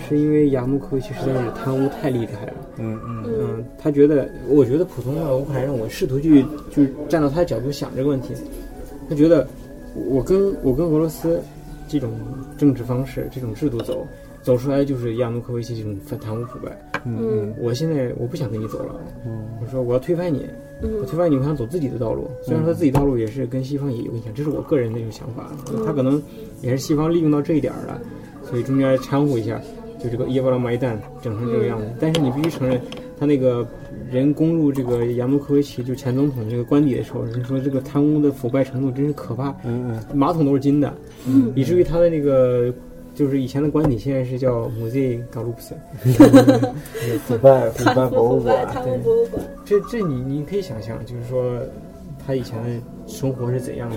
[0.08, 2.54] 是因为亚努科维奇实在是贪污太厉害了。
[2.78, 8.34] 嗯嗯嗯，他觉得，我觉得普通的乌克兰人，我试图去就是站到他的角度想这个问题，
[9.08, 9.46] 他觉得
[9.94, 11.40] 我跟我跟俄罗斯
[11.86, 12.10] 这种
[12.58, 14.06] 政治方式、这种制度走
[14.42, 16.76] 走出来，就是亚努科维奇这种贪污腐败。
[17.06, 18.94] 嗯我现在我不想跟你走了，
[19.26, 20.46] 嗯我说我要推翻你，
[20.80, 22.30] 我嗯推翻你，我想走自己的道路。
[22.42, 25.50] 虽然说自己道路也是跟西方也有影响，这是我个人的一种想法。
[25.84, 26.20] 他可能
[26.62, 28.00] 也是西方利用到这一点儿了，
[28.42, 29.60] 所以中间掺和一下，
[30.02, 31.86] 就这个耶布拉马伊旦整成这个样子。
[32.00, 32.80] 但是你必须承认，
[33.18, 33.66] 他那个
[34.10, 40.92] 人攻入这个亚努科维奇就前总统这个官邸的时候，人说这个贪污的腐败程度真是可怕，嗯嗯马桶都是金的，
[41.26, 42.72] 嗯以至于他的那个。
[43.16, 45.72] 就是以前的官邸，现在是叫 Musei g a l u p s
[46.04, 51.60] 嗯，腐败腐败博物馆，贪污博物馆，这这你你可以想象，就是说
[52.26, 52.68] 他以前的
[53.06, 53.96] 生活是怎样的。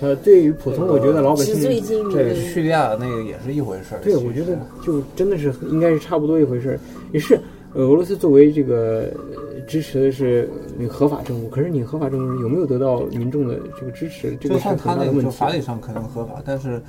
[0.00, 2.14] 呃，对于普通我觉得老百姓，金迷。
[2.14, 4.00] 这叙利亚那个也是一回事儿。
[4.04, 6.78] 对我觉得就真的是应该是差不多一回事儿。
[7.10, 7.36] 也是
[7.74, 15.24] 呃俄罗斯作为这个呃支持的是那个合法政务，可是你合法政务有没有得到民众的这个支持，这就个是很像他那个，问题。
[15.24, 16.80] 就法理上可能合法，但是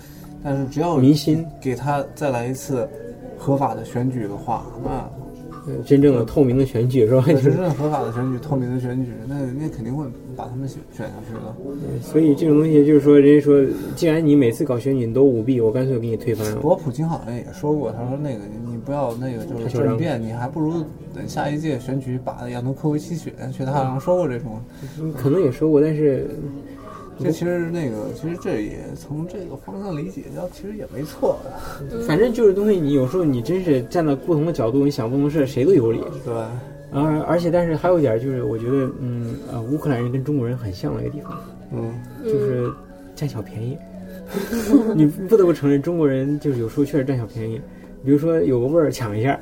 [0.44, 2.88] 但是只要民心给他再来一次
[3.38, 4.92] 合法的选举的话，那
[5.68, 7.24] 呃真正的透明的选举是吧？
[7.26, 11.56] 就是真正合法的选举、透明的选举，那那肯定会把他们选选下去了。
[12.02, 16.56] 所以这种东西就是说，人家说，既然你每次搞选举你都舞弊，我干脆给你推翻了。
[16.58, 23.64] 不过普京好像也说过，他说那个你不要那个就是政变，你还不如等下一届选举把亚努科维奇选下去。
[23.64, 24.62] 他好像说过这种。
[25.18, 26.28] 可能也说过，但是
[27.18, 32.02] 这其实那个其实这也从这个方向理解，要其实也没错的。
[32.02, 36.00] 反正就是东西，你有时候你真是站在不同的角度，你想不同的事，谁都有理。
[36.26, 36.34] 对，
[36.96, 41.40] 而而且，但是还有一点就是，我觉得，嗯呃，乌克兰人跟中国人很像的一个地方，
[41.72, 42.72] 嗯，就是
[43.16, 43.78] 占小便宜。
[44.96, 47.62] 你不得不承认，中国人就是有时候确实占小便宜。
[48.04, 49.40] 比如说有个味儿抢一下，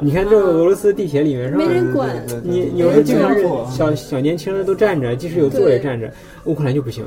[0.00, 1.72] 你看这个俄罗斯地铁里面是吧没？
[1.74, 6.10] 人管你有时候经常是小小年轻人都站着，即使有座也站着。
[6.44, 7.04] 乌克兰就不行，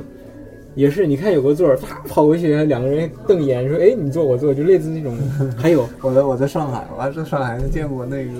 [0.76, 5.18] 也是你看有个座儿，啪跑过去，两个人瞪眼说：“哎，你坐我坐。”就类似那种。
[5.58, 8.32] 还有我在我在上海，我还在上海见过那个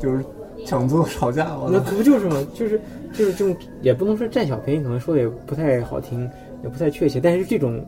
[0.00, 0.24] 就是
[0.66, 2.46] 抢座吵架，了那不就是吗？
[2.54, 2.80] 就是
[3.12, 6.28] 就是这种，也不能说占小便宜，可能说的也不太好听，
[6.62, 7.20] 也不太确切。
[7.20, 7.84] 但是这种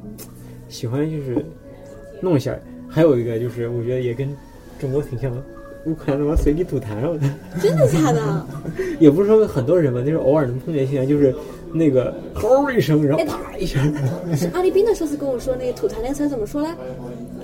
[0.69, 1.45] 喜欢就是
[2.21, 2.59] 弄一下。
[2.93, 4.29] 还有一个就是，我觉得也跟
[4.81, 5.41] 中国挺像的，
[5.87, 7.37] 乌克兰他妈随地吐痰啊！
[7.63, 8.47] 真的假的？
[8.99, 11.33] 也不是说很多人吧，就是偶尔能碰见现象，就是
[11.73, 13.81] 那个吼一声，然后啪一下，
[14.35, 16.75] 是阿丽宾的上次跟我说那个吐痰那个词怎么说来？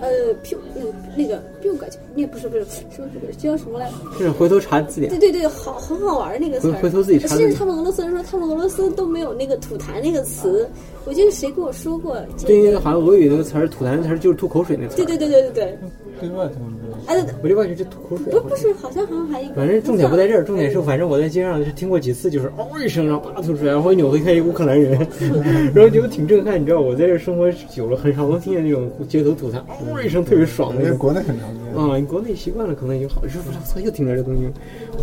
[0.01, 3.91] 呃，屁那个那个屁股感觉，那不是不是什么叫什么来？
[4.19, 5.19] 是回头查字典对。
[5.19, 6.73] 对对，好很好玩儿那个词儿。
[6.75, 10.69] 回回头自己查甚至他们俄罗斯人说，他们俄罗斯都没有那个吐痰那个词。
[11.05, 12.77] 我记得谁跟我说过这对，因为？
[12.77, 14.97] 好像俄语那个词儿“吐痰”的词儿就是吐口水那词儿。
[14.97, 15.79] 对对对对对对。
[16.21, 16.73] 对外他们
[17.07, 18.33] 哎对对，我就感觉这吐口水。
[18.33, 19.55] 不不是，好像好像还一个。
[19.55, 24.93] 反正重点不在这儿，重点是反正我在街上是听过几次，就是嗷一声，然后叭吐出来，然后一扭头看一个乌克兰人，
[25.75, 26.61] 然后觉得挺震撼。
[26.61, 30.89] 你知道我在这儿生活久了，很少能听见那种街头吐痰嗷一声特别爽的那种。
[30.89, 31.75] 因为国内很常见。
[31.75, 33.23] 啊，你国内习惯了，可能已经好。
[33.29, 34.49] 说我操，又听着这东西，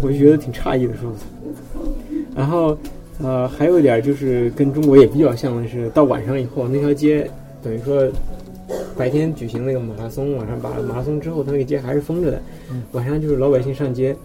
[0.02, 1.12] 我就觉得挺诧异的，说。
[2.36, 2.76] 然后，
[3.22, 7.30] 呃，还有一点就是跟中国也比较像的是，到晚上以后那条街，
[7.62, 8.08] 等于说
[8.98, 12.42] 白天举行那个马拉松，晚上把马拉松之后，它那个街还是封着的。
[12.92, 14.16] 晚上就是老百姓上街，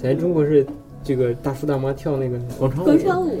[0.00, 0.64] 咱中国是
[1.02, 2.84] 这个大叔大妈跳那个广场舞。
[2.84, 3.38] 广场舞，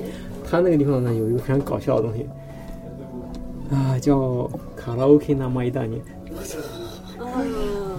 [0.48, 2.26] 他那个地方呢有一个非常搞笑的东西，
[3.70, 6.00] 啊，叫卡拉 OK 那么一大年。
[7.18, 7.40] 啊，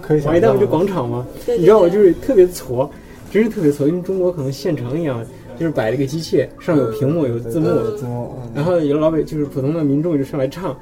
[0.02, 1.26] 可以马一大不就广场吗？
[1.46, 2.90] 对对你知道我就是特别挫，
[3.32, 5.26] 真是特别挫，因为中国可能县城一样，
[5.58, 10.78] 就是摆了个机器，上有屏幕有字幕，字幕，然后有老百就是普通的民众就上来唱，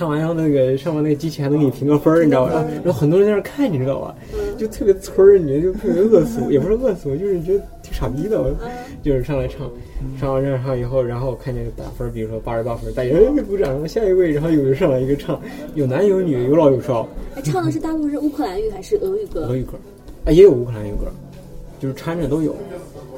[0.00, 2.64] 唱完然后那个上完那个机器还能给你评个分儿，你知道吧？
[2.82, 4.16] 然后很多人在那看，你知道吧？
[4.56, 8.42] 就特别村儿，你就特别恶俗，也不是恶俗，就是觉得挺傻逼的，
[9.02, 9.70] 就是上来唱，
[10.18, 15.38] 唱完这唱以后，然后看见打分，比如说八十八分，大家哎鼓掌，然后下一位，然后有人上来一个唱，
[15.74, 19.48] 有男有女，有老有少，哎唱的是大部分是乌克兰语还是俄语歌？
[19.48, 19.54] 俄？
[19.54, 19.72] 语歌，
[20.24, 21.12] 啊，也有乌克兰语歌，
[21.78, 22.56] 就是掺着都有，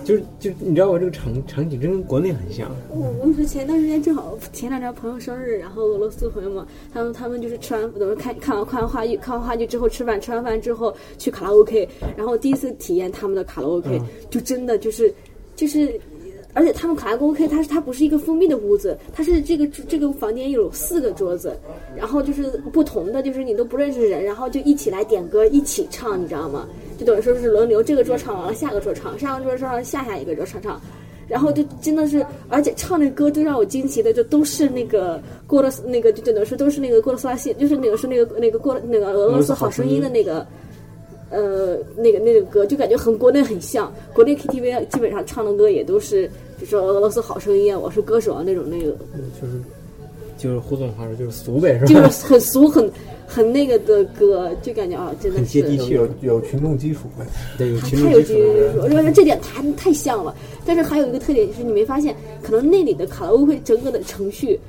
[0.05, 15.13] 就是就你知道我这个场场景真跟国内很像，我我跟你说，前段时间正好前两天朋友生日，然后俄罗斯朋友嘛，他们他们就是吃完等于看看完看完话剧，看完话剧之后吃饭，吃完饭之后去卡拉 OK，然后第一次体验他们的卡拉 OK，、就真的就是
[15.57, 16.01] 就是。
[16.55, 21.59] 而且他们卡拉 OK，它是它不是一个封闭的屋子，它是这个这个房间有四个桌子，
[21.97, 26.69] 然后就是不同的，就是你都不认识人，然后就一起来点歌，一起唱，你知道吗？
[26.99, 30.81] 就等于说是轮流，这个桌唱完了，下个桌唱，上个桌唱完，下下一个桌唱唱。
[31.27, 40.47] 然后就真的是，而且唱那歌最让我惊奇的，就都是那个过了那个就等于说都是那个过了斯拉西，就是那个是那个那个过了那个俄罗斯好声音的那个。
[41.33, 46.27] 呃，那个那个歌就感觉和国内很像，国内 KTV 基本上唱的歌也都是，
[46.59, 48.93] 比如说俄罗斯好声音啊，我是歌手啊那种那个，
[49.41, 49.55] 就是
[50.37, 51.95] 就是胡总话说就是俗呗，是就？
[52.11, 52.91] 是很俗很
[53.27, 57.25] 很那个的歌，就感觉啊，真的很接地气有有群众基础呗。
[57.57, 58.35] 对，有群众基。
[58.35, 58.41] 础，
[58.83, 60.35] 我觉得这点太太像了。
[60.67, 64.61] 但是还有一个特点就是，你没发现，可能那里的卡拉 OK 整个的程序，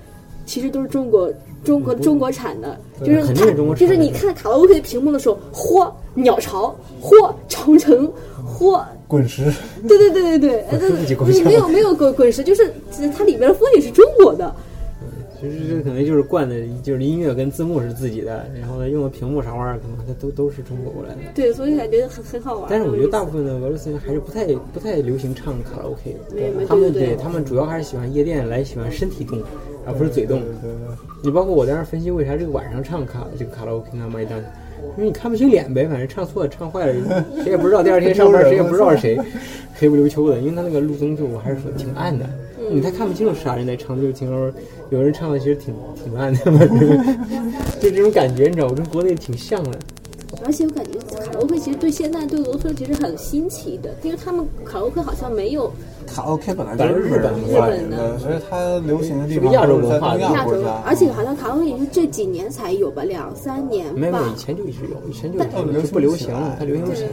[0.45, 1.31] 其实都是中国
[1.63, 8.11] 中国中国产的，就是肯定是中国它就是你看卡拉 OK 的屏幕的时候，嚯鸟巢，嚯长城，
[8.45, 9.43] 嚯，滚石，
[9.87, 12.71] 对对对对对，呃说 自己够对呛没有没有滚滚石，就是
[13.15, 14.53] 它里边的风景是中国的，
[15.39, 21.21] 其实这可能就是惯的，就是音乐跟字幕是自己的，然后呢用的屏幕啥玩意儿，可能它都都是中国过来的。
[21.33, 22.67] 对，所以感觉很很好玩。
[22.69, 29.39] 但是我觉得大部分分的俄罗斯人还是不太不太流行唱卡拉 OK 的，没没他们对对对他们主要还是喜欢夜店来喜欢身体动，
[29.85, 30.39] 而不是嘴动。
[30.39, 30.71] 对对
[31.23, 34.37] 你包括我在那儿分析为啥这个晚上唱卡这个卡拉 OK 那么一单，
[34.97, 39.17] 因为你看不清脸呗，反正唱错了唱坏了， 谁也不知道第二天上班谁也不知道是谁，
[39.73, 40.37] 黑不溜秋的。
[40.39, 42.25] 因为他那个路灯就我还是说挺暗的，
[42.69, 44.51] 你太看不清楚啥人在唱，就是听说
[44.89, 46.39] 有人唱的其实挺挺暗的，
[47.79, 49.79] 就这种感觉，你知道，我跟国内挺像的。
[50.43, 55.71] 而且我感觉卡拉 OK 其实对现在对俄罗斯其实很新奇的，因为他们卡拉 OK 好像没有
[56.03, 64.35] 卡拉 OK 本来就是日本日发本的，所以它流行的地方亚洲文化亚洲而且好像卡拉 OK 也是这几年才有吧，两三年没有，没有，以。
[64.35, 67.09] 前就一直有，以前就但有，就不流行了，它流行不对起来。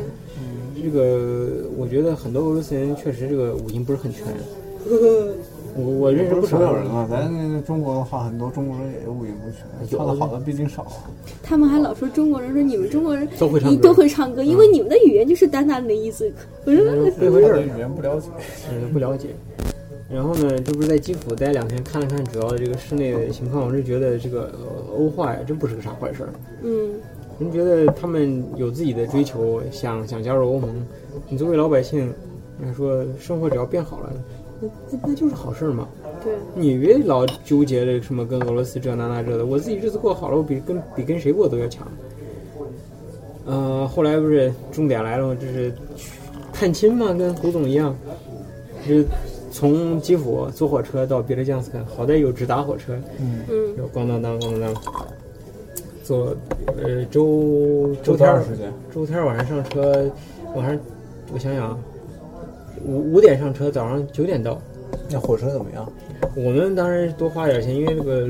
[0.82, 4.24] 这个我觉得很多俄罗斯人确实这个五音不是很全。
[5.76, 10.86] 我我认识不少所有人啊，咱那中国的话，很多中国人也五音不全，有唱的好的毕竟少。
[11.42, 16.32] 他们还老说中国人说你们中国人都会唱都会唱歌，因为你们的语言就是单单的意思。
[16.64, 16.84] 我说
[17.18, 18.28] 这回事儿语言不了解，
[18.70, 19.28] 嗯，不了解。
[20.12, 26.30] 然后呢，这不是在基辅待两天，看了看主要的这个室内的情况，我是觉得这个呃欧化呀，真不是个啥坏事儿。
[26.62, 26.90] 嗯，
[27.38, 30.68] 您觉得他们有自己的追求，想想加入欧盟。
[31.28, 32.12] 你作为老百姓
[32.60, 34.12] 来说，生活只要变好了，
[34.60, 35.88] 那那那就是好事儿嘛。
[36.22, 41.86] 对，你别老纠结这什么跟俄罗斯这那那这的，我自己日子过好了，我比跟比跟谁过都要强。
[43.46, 45.36] 呃，后来不是重点来了吗？
[45.40, 45.72] 这是
[46.52, 47.96] 探亲嘛，跟胡总一样，
[48.86, 49.06] 就是
[49.50, 54.82] 从基辅坐火车到别的江斯克，好在有直达火车，嗯，嗯，就咣当当咣当当，
[56.04, 58.70] 坐呃周周天儿长时间？
[58.94, 60.10] 周天儿晚上上车，
[60.54, 60.78] 晚上
[61.32, 61.78] 我想想啊，
[62.84, 64.60] 五五点上车，早上九点到。
[65.12, 65.90] 那火车怎么样？
[66.36, 68.28] 我们当然多花点钱，因为这个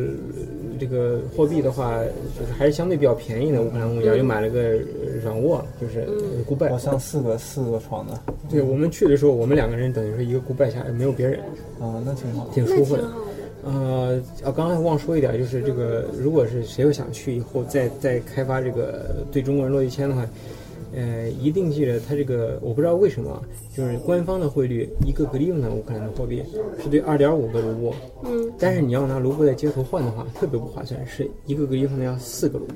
[0.78, 1.98] 这个货币的话，
[2.38, 3.62] 就是还是相对比较便宜的。
[3.62, 4.78] 乌克兰公家又买了个
[5.22, 6.06] 软卧，就是
[6.46, 6.78] 古拜好。
[6.78, 11.40] 像四个四个床的，对我们去的时候，我们两个人等于说一个古拜下，没有别人，
[11.78, 12.48] 啊，那挺好。
[12.52, 13.04] 挺舒服的。
[13.62, 20.26] 呃，啊，刚才忘说一点，就是这个，如果是谁又想去以后再再开发这个对中国人落地签的话，
[20.94, 23.42] 呃，一定记着它这个，我不知道为什么，
[23.76, 26.42] 就是官方的汇率一个格利用的乌克兰的货币
[26.82, 32.74] 是对二点五个卢布，嗯，但是你要拿卢布在街头换的话，特别不划算，是一个格列夫呢要四个卢布，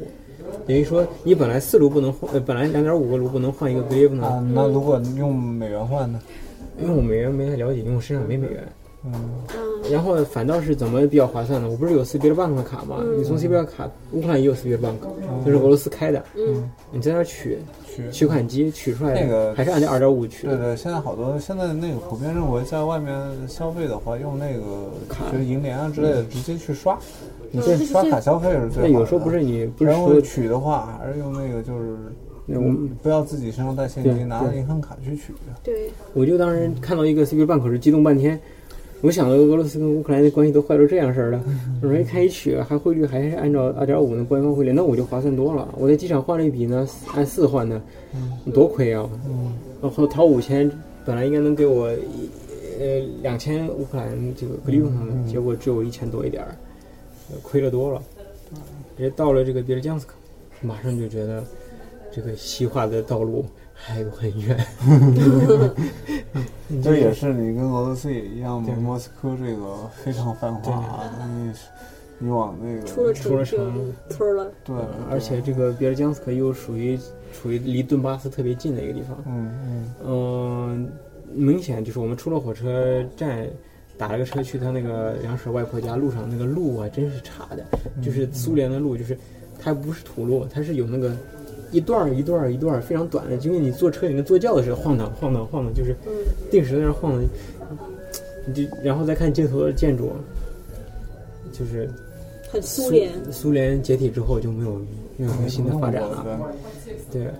[0.66, 6.20] 等于说你本来四卢布能换，呃，本来两点五个卢布能换一个格列夫啊呢，，那如果用美元换呢？
[6.80, 8.60] 因为我美元没太了解，因为我身上没美元。
[9.06, 9.12] 嗯，
[9.92, 11.68] 然后反倒是怎么比较划算呢？
[11.68, 13.02] 我不是有 c b r Bank 的卡吗？
[13.18, 16.24] 你从 c b r 卡，乌克兰也有 c b r Bank，就是俄罗斯开的。
[16.36, 20.46] 嗯，你在那儿取去取款机取出来的，那个还是按照二点五取。
[20.46, 23.14] 对对，现在好多现在那个普遍认为，在外面
[23.46, 24.62] 消费的话，用那个
[25.08, 26.98] 卡就是银联啊之类的，直接去刷。
[27.50, 28.88] 你对这刷卡消费是最好的。
[28.88, 31.96] 那有时候不是你不是然后说取的话，还是用那个就是，
[32.46, 35.32] 那我嗯不要自己身上带现金，拿着银行卡去取。
[35.62, 38.40] 对，我就当时看到一个 C B bank 是激动半天，
[39.00, 41.44] 我想到俄罗斯跟乌克兰的关系都坏成这样式儿了，
[41.82, 45.68] 我说一看一取还汇率还是按照二点五的官方汇率，那我就划算多了。
[45.76, 47.80] 我在机场换了一笔呢，按四换的，
[48.52, 49.08] 多亏啊！
[49.82, 50.70] 然后掏五千，
[51.04, 52.30] 本来应该能给我一
[52.80, 56.56] 呃两千乌克兰这个格利用上的，结果只有一千多一点儿，
[57.30, 58.02] 呃亏了多了。
[58.96, 60.14] 直接到了这个别尔江斯克，
[60.62, 61.42] 马上就觉得
[62.10, 63.44] 这个西化的道路
[63.86, 64.58] 还有很远。
[66.82, 71.52] 这也是你跟俄罗斯也一样嘛，莫斯科这个非常繁华啊，你
[72.18, 73.92] 你往那个出了出了城。
[74.08, 74.50] 村了。
[74.64, 74.74] 对，
[75.10, 76.98] 而且这个别尔江斯克又属于
[77.32, 79.22] 处于离顿巴斯特别近的一个地方。
[79.26, 79.92] 嗯嗯。
[80.06, 80.90] 嗯、
[81.34, 83.46] 明显就是我们出了火车站，
[83.98, 87.62] 打了个车去他那个梁婶外婆家，路上那个路啊，真是差的，
[88.02, 89.14] 就是苏联的路，就是
[89.60, 91.14] 它不是土路，它是有那个
[91.74, 95.94] 一段儿一段儿一段儿非常短的，就跟你坐车里面坐轿子似的，晃荡晃荡晃荡，就是
[96.50, 97.22] 定时在那儿晃荡。
[98.46, 100.12] 你就然后再看街头的建筑，
[101.50, 101.90] 就是
[102.50, 104.74] 很苏联，苏联解体之后就没有
[105.16, 106.24] 没有什么新的发展了。
[107.10, 107.32] 对对，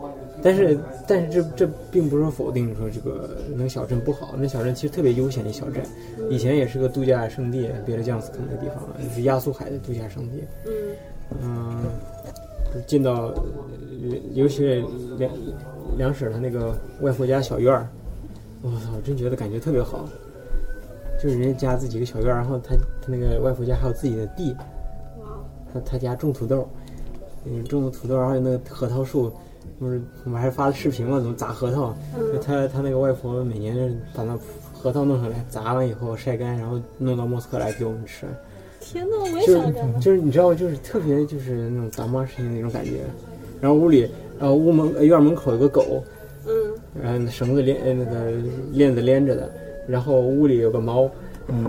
[0.43, 5.83] 但是但是这这并不是说否定说这个那个小镇不好，那小镇其实特别悠闲的小镇，
[6.31, 10.43] 以前也是个度假胜地，别的江斯克那个地方也是亚速海的度假胜地。
[10.67, 10.73] 嗯
[11.43, 11.95] 嗯，就是
[12.83, 14.85] 进到，呃尤其是
[15.19, 15.31] 梁
[15.97, 17.89] 梁婶儿她那个外婆家小院儿，
[18.63, 20.09] 我操，真觉得感觉特别好。
[21.23, 24.53] 就是人家家自己个小院儿，然后他他那个外婆家还有自己的地，
[25.21, 25.27] 哇，
[25.73, 26.69] 他他家种土豆，
[27.45, 29.33] 嗯，种的土豆，还有那个核桃树，
[29.79, 31.95] 不是我们还发了视频嘛，怎么砸核桃？
[32.33, 34.39] 就他他那个外婆每年把那
[34.75, 38.27] 核桃弄上来，砸完以后晒干，然后弄到莫斯科来给我们吃。
[38.85, 40.01] 天呐，我也就是想着。
[40.01, 43.01] 就是你知道，就是特别就是那种大妈式的那种感觉。
[43.61, 44.07] 然后屋里，
[44.39, 46.05] 然后屋门呃院门口有个狗，
[46.47, 46.53] 嗯，
[47.03, 48.31] 然后绳子连呃那个
[48.73, 49.51] 链子连着的，
[49.89, 51.09] 然后屋里有个猫，
[51.49, 51.65] 嗯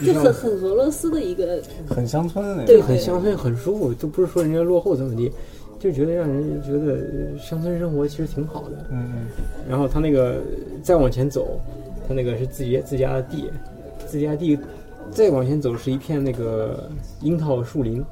[0.00, 2.86] 就是，就很很俄罗斯的一个，很乡村的那对种。
[2.86, 5.30] 很乡村，很舒服，就不是说人家落后怎么地，
[5.78, 8.86] 就觉得让人觉得呃乡村生活其实挺好的。
[8.90, 9.26] 嗯嗯，
[9.68, 10.36] 然后他那个
[10.82, 11.60] 再往前走，
[12.06, 13.50] 他那个是自己自家的地，
[14.06, 14.56] 自家地
[15.10, 16.90] 再往前走是一片那个
[17.20, 18.04] 樱桃树林，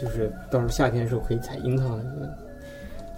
[0.00, 2.28] 就是到时候夏天的时候可以采樱桃那个。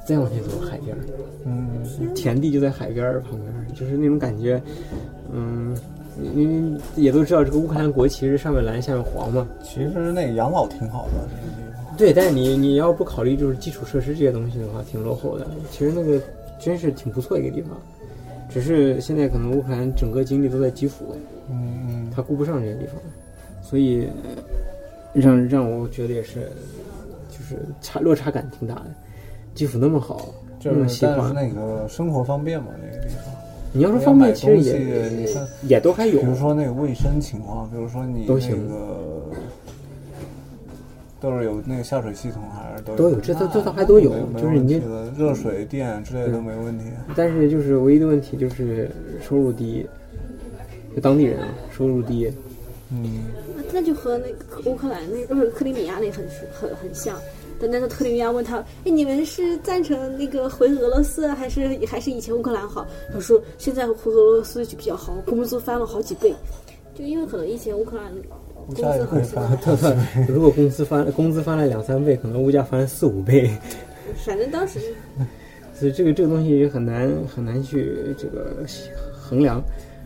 [0.05, 1.01] 再往前走海边儿，
[1.45, 4.61] 嗯，田地就在海边儿旁边儿，就是那种感觉，
[5.33, 5.77] 嗯，
[6.35, 11.97] 因为也都知道这个乌克兰国旗是上面蓝下面黄嘛，其实那个养老挺好的，这个地方。
[11.97, 15.47] 对，但是你你要不考虑就是基础设施这些东西的话，挺落后的。
[15.71, 16.21] 其实那个
[16.59, 17.71] 真是挺不错一个地方，
[18.53, 21.17] 只是现在可能乌克兰整个精力都在基辅，
[21.51, 22.97] 嗯嗯，他顾不上这些地方，
[23.63, 24.43] 所以呃
[25.15, 26.51] 让让我觉得也是，
[27.31, 28.87] 就是差落差感挺大的。
[29.55, 33.35] 基辅那么好，就那么喜欢但是，那个生活方便嘛，那个地方。
[33.75, 35.29] 你要说方便，其实也，
[35.69, 36.27] 也都还有比。
[36.27, 39.31] 如说那个卫生情况，比如说你那都行个
[41.23, 46.87] 都是有那个下水系统，还是都都有这都这都还都有就是你问题的热水电之类的都没问题。
[47.15, 49.87] 但是就是唯一的问题就是收入低，
[50.97, 52.31] 就当地人啊，收入低。
[52.91, 53.23] 嗯，
[53.57, 57.17] 那那就和那个乌克兰那个不是克里米亚那很很很像。
[57.61, 62.85] 但那个克里米亚问他，哎，你们是赞成那个回俄罗斯，还是还是以前乌克兰好？
[63.15, 66.35] 他说现在回俄罗斯就比较好，工资翻了好几倍。
[66.95, 68.23] 就因为可能以前乌克兰工
[68.69, 69.97] 物价也会翻
[70.29, 73.51] 如果工资翻工资翻了两三倍，可能物价翻四五倍，
[74.25, 74.79] 反正当时
[75.75, 78.65] 所以这个这个东西很难很难去这个
[79.13, 79.63] 衡量。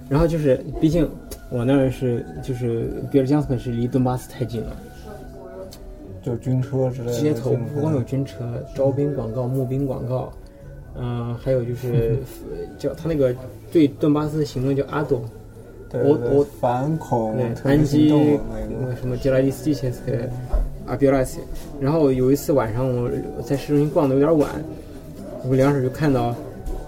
[0.08, 1.10] 然后就是，毕竟
[1.50, 4.76] 我那儿是就是比尔江斯克是离顿巴斯太近了，
[6.22, 7.20] 就军车之类的。
[7.20, 8.36] 街头不光有军车、
[8.72, 10.32] 招兵广告、募兵广告，
[10.96, 12.18] 嗯、还有就是
[12.78, 13.34] 叫他那个
[13.72, 15.24] 对顿巴斯的行动叫阿斗，
[15.92, 20.12] 我我反恐对，特别安基行动的那那个个什么杰拉利斯基切斯克
[20.86, 21.38] 阿比拉斯，
[21.80, 23.10] 然后有一次晚上我
[23.42, 24.50] 在市中心逛的有点晚，
[25.48, 26.34] 我两手就看到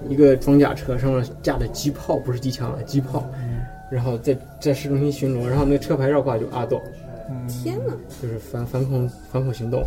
[0.08, 3.24] 一个装甲车上面架的机炮，不是机枪啊，机炮，
[3.90, 6.80] 然后在在市中心巡逻，然后那个车牌绕挂就阿斗，
[7.48, 7.92] 天呐，
[8.22, 9.82] 就是反反恐反恐行动。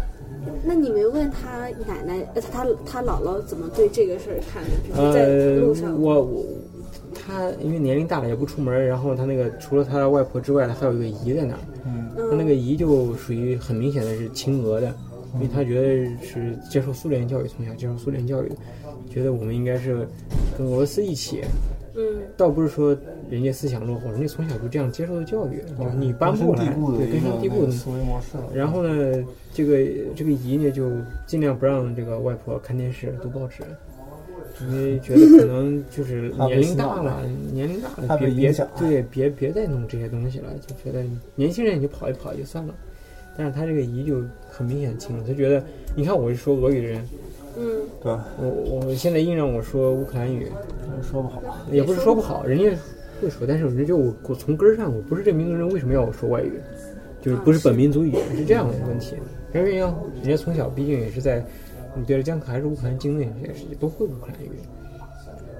[0.65, 4.69] 那你没问他奶奶，呃，他他姥姥怎么对这个事儿看的？
[4.83, 6.43] 比如在呃路上，，我我
[7.13, 11.59] 他因为年龄大了也不出门，然后他那个除了他外婆之外，他还有一个姨在那儿。
[11.85, 14.93] 嗯他那个姨就属于很明显的是亲俄的，
[15.35, 18.55] 因为他觉得是接受苏联教育，从小接受苏联教育的，
[19.09, 20.07] 觉得我们应该是
[20.57, 21.41] 跟俄罗斯一起。
[21.93, 22.03] 嗯，
[22.37, 22.95] 倒不是说
[23.29, 27.71] 人家思想落后，人家从小就这样接受的教育，就是你搬不过来，根深蒂固的对，根深蒂固的。
[27.71, 28.37] 思维模式。
[28.53, 29.77] 然后呢，这个
[30.15, 30.89] 这个姨呢就
[31.25, 33.63] 尽量不让这个外婆看电视、读报纸，
[34.69, 41.03] 因为觉得可能就是 年龄大了，年龄大了，别别对，别别再弄这些东西了，就觉得
[41.35, 42.73] 年轻人你就跑一跑就算了。
[43.37, 45.63] 但是他这个姨就很明显清楚，他觉得，
[45.95, 47.07] 你看我是说俄语的人，
[47.57, 47.63] 嗯，
[48.03, 50.47] 对，我我现在硬让我说乌克兰语，
[51.01, 51.41] 说不好。
[51.71, 52.77] 也不是说不好，人家
[53.21, 56.51] 会说，但是人家我我从根儿上我不是这民族人，为什么要我说外语？
[57.21, 59.15] 就是不是本民族语言是这样的问题。
[59.53, 59.87] 人家要
[60.21, 61.43] 人家从小毕竟也是在，
[61.95, 64.51] 你别的江可还是乌克兰境内这些事情都会乌克兰语。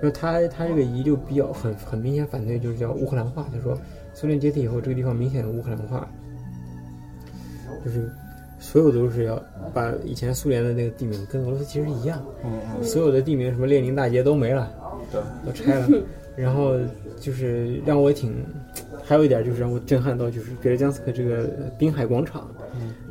[0.02, 3.48] 然后他他这个姨就比较很很明显反对，就是叫乌克兰化。
[3.54, 3.78] 他说
[4.14, 6.08] 苏联解体以后，这个地方明显的乌克兰化，
[7.86, 8.10] 就是
[8.60, 9.42] 所有都是要
[9.74, 12.24] 把以前苏联的那个地名跟俄罗斯其实一样，
[12.82, 14.72] 所有的地名什么列宁大街都没了。
[15.12, 15.88] 对，都拆了。
[16.36, 16.80] 然后
[17.20, 18.44] 就是让我挺，
[19.04, 21.44] 还有一点就是让我震撼到，就是别尔江斯克这个
[21.78, 22.50] 滨海广场，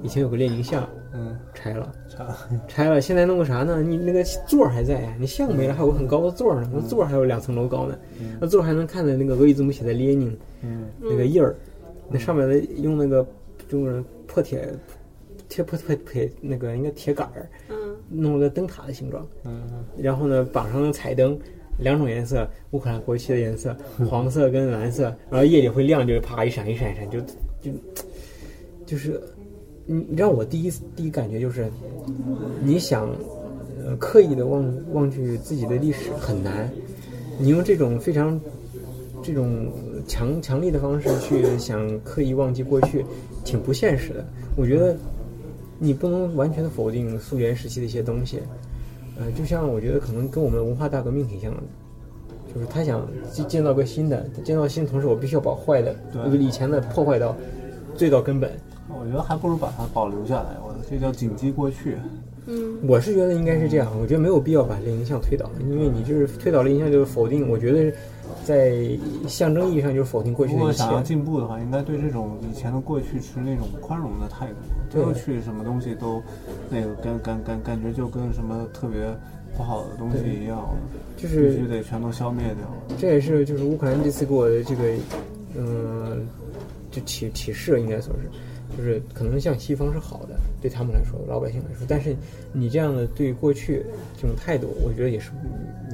[0.02, 1.29] 以前有个列宁像，嗯，
[1.62, 2.38] 拆了，拆了。
[2.68, 3.00] 拆了。
[3.00, 3.82] 现在弄个啥呢？
[3.82, 7.98] 你那个座儿还在呀，你像没了，还有个很高的座儿呢，那座儿还有两层楼高呢，
[8.40, 10.86] 那座儿还能看见那个俄语字母写的列宁嗯。
[11.00, 11.54] 那个印儿，
[12.08, 13.26] 那上面的用那个
[13.68, 14.68] 中国人破铁
[15.48, 17.76] 铁破破破那个应该铁杆儿嗯。
[18.08, 19.62] 弄了个灯塔的形状，嗯。
[19.98, 21.38] 然后呢绑上了彩灯。
[21.78, 23.74] 两种颜色，乌克兰国旗的颜色，
[24.06, 27.18] 黄色跟蓝色，然后夜里会亮，就是啪一闪一闪一闪，就
[27.62, 27.70] 就
[28.84, 29.18] 就是，
[29.92, 31.68] 你让我第一第一感觉就是，
[32.62, 33.08] 你想
[33.84, 36.70] 呃刻意的忘忘记自己的历史很难，
[37.40, 38.40] 你用这种非常
[39.20, 39.66] 这种
[40.06, 43.04] 强强力的方式去想刻意忘记过去，
[43.44, 44.24] 挺不现实的。
[44.56, 44.96] 我觉得
[45.80, 48.38] 你不能完全的否定苏联时期的一些东西，
[49.18, 51.62] 呃，就像我觉得可能跟我们文化大革命挺像的。
[52.54, 55.96] 就是他想建建造个新的，建造新的同时，我必须要把坏的、
[56.38, 57.36] 以前的破坏到
[57.96, 58.52] 最到根本。
[58.98, 61.96] 我觉得还不如把它保留下来，我这叫谨记过去。
[62.46, 67.92] 嗯我是觉得应该是这样，我觉得没有必要把这个影像推倒，因为你就是推倒了影像就是否定，我觉得
[68.44, 68.74] 在
[69.28, 70.92] 象征意义上就是否定过去的一切如果想。
[70.92, 74.54] 要进步的话，应该对这种以前的过去持那种宽容的态度，
[74.90, 76.20] 不要去什么东西都
[76.70, 78.98] 那个感感感感觉就跟什么特别
[79.56, 80.66] 不好的东西一样，
[81.16, 82.96] 就是必须得全都消灭掉。
[82.98, 84.82] 这也是就是乌克兰这次给我的这个，
[85.56, 86.26] 嗯、
[86.90, 88.28] 就启启示应该说是，
[88.76, 92.14] 就是可能像西方是好的，对他们来说，老百姓来说，但是
[92.52, 93.84] 你这样的对过去
[94.16, 95.30] 这种态度，我觉得也是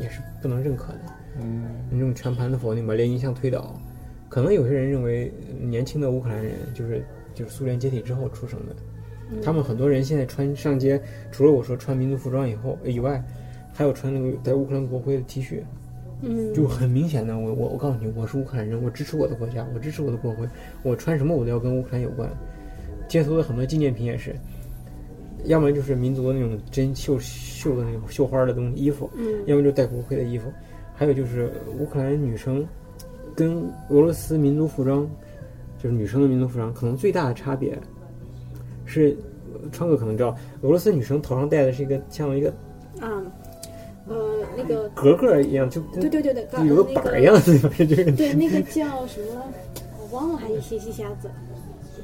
[0.00, 1.00] 也是不能认可的。
[1.40, 3.74] 嗯，你这种全盘的否定，把列宁像推倒，
[4.28, 7.04] 可能有些人认为呃年轻的乌克兰人就是
[7.34, 8.74] 就是苏联解体之后出生的，
[9.42, 11.00] 他们很多人现在穿上街，
[11.30, 13.22] 除了我说穿民族服装以后以外，
[13.72, 15.60] 还有穿那个带乌克兰国徽的 T 恤，
[16.22, 20.48] 嗯，就很明显的，我我我告诉你，我是乌克兰人，我支持我的国家，我支持我的国徽，
[20.82, 22.30] 我穿什么我都要跟乌克兰有关。
[23.16, 24.36] 街头的很多纪念品也是，
[25.46, 30.52] 要么就是民族的那种针绣绣的那种绣花的东西衣服，嗯要么就带国徽的衣服，
[30.94, 32.66] 还有就是乌克兰女生
[33.34, 33.56] 跟
[33.88, 35.08] 俄罗斯民族服装，
[35.82, 37.78] 就是女生的民族服装，可能最大的差别
[38.84, 39.16] 是，
[39.72, 42.50] 川哥可能知道，俄罗斯女生头上戴的是一个像一个
[43.00, 43.24] 啊，
[44.06, 47.40] 呃，那个，格格一样，就对对对对，有个板儿一样的。
[48.12, 49.42] 对，那个叫什么？
[49.98, 51.30] 我忘了，还一些一下子，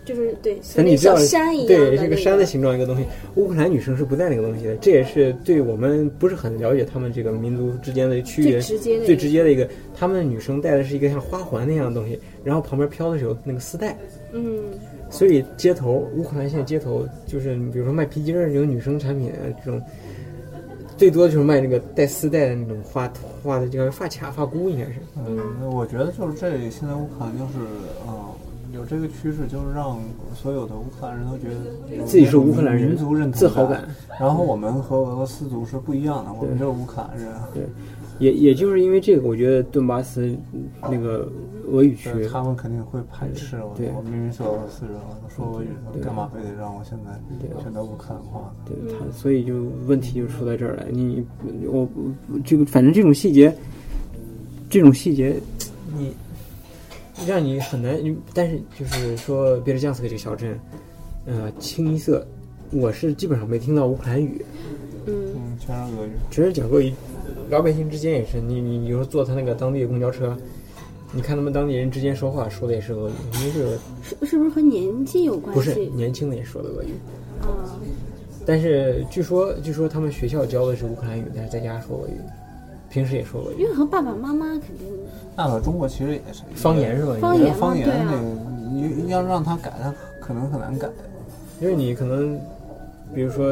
[0.05, 0.85] 就是对，像
[1.19, 3.05] 山一样的、对，这个山的形状一个东西。
[3.37, 9.69] 乌克兰女生是不带那个东西的，这也是对我们不是很了解他们这个民族之间的区别最直接的最直接的一个。
[9.95, 13.97] 他们女生戴的是一个像花环那样的东西，然后旁边飘的是有那个丝带。
[14.33, 14.65] 嗯，
[15.09, 19.81] 所以街头，乌克兰现在街头就是，比如说卖皮筋儿这种女生产品啊，这种
[20.97, 24.95] 最多就是卖那个带丝带的那种花花的这个发卡、发箍，应该是。
[25.17, 25.39] 嗯，
[25.73, 27.53] 我觉得就是这现在乌克兰就是
[28.09, 28.13] 嗯。
[28.73, 29.99] 有这个趋势，就是让
[30.35, 33.87] 所有的乌克兰人都觉得自己是乌克兰人民族认同自豪感。
[34.19, 37.29] 然后我们和俄罗斯族是不一样的，我们就是乌克兰人。
[37.53, 37.65] 对，
[38.19, 40.35] 也也就是因为这个，我觉得顿巴斯
[40.83, 41.31] 那个
[41.71, 43.75] 俄语区，他们肯定会排斥我。
[43.77, 45.69] 对，我明明是俄罗斯人，我说俄语，
[46.03, 48.55] 干嘛非得让我现在选择乌克兰话？
[48.65, 50.87] 对他，所以就问题就出在这儿来。
[50.91, 51.25] 你
[51.67, 51.87] 我
[52.45, 53.55] 这个反正这种细节，
[54.71, 55.62] 这种细节，你。
[57.27, 57.99] 让你很难，
[58.35, 60.59] 但是就是说，别尔江斯克这个小镇，
[61.27, 62.27] 呃，清一色，
[62.71, 64.45] 我是基本上没听到乌克兰语，
[65.07, 66.93] 嗯，全是俄语，只是讲俄语。
[67.49, 70.37] 老百姓之间也是，你你有时候坐他那个当地的公交车，
[71.13, 75.55] 你看他们当地人之间说话说的也是俄语，因为这个是是不是和年纪有关系？
[75.55, 76.93] 不是年轻的也说的俄语，
[77.41, 77.79] 啊。
[78.45, 82.19] 但是据说据说他们学校教的是乌克兰语，但是在家说俄语。
[82.93, 84.87] 平时也说俄语，因为和爸爸妈妈肯定。
[85.35, 87.15] 那个中国其实也是方言是吧？
[87.19, 88.19] 方言方言啊那个，
[88.71, 90.87] 你要让他改，他可能很难改。
[91.59, 92.39] 因为你可能，
[93.15, 93.47] 比如说，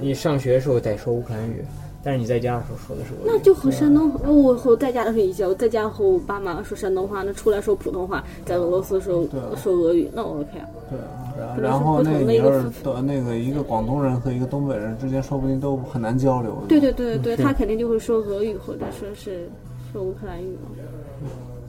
[0.00, 1.64] 你上学的时候得说乌克兰语，
[2.02, 3.20] 但是你在家的时候说的是俄语。
[3.26, 9.24] 那就和山东，我和在家的时候一样，我在家和我爸妈说山东话，那出来说普通话，在俄罗斯说
[9.56, 10.66] 说俄语，那我 OK 啊。
[10.90, 11.21] 对啊，
[11.60, 12.70] 然后那你要是
[13.04, 16.56] 那个一个广东人和一个东北人之间，说不定都很难交流。
[16.68, 19.48] 对对对对，他肯定就会说俄语或者说是
[19.92, 20.56] 说乌克兰语。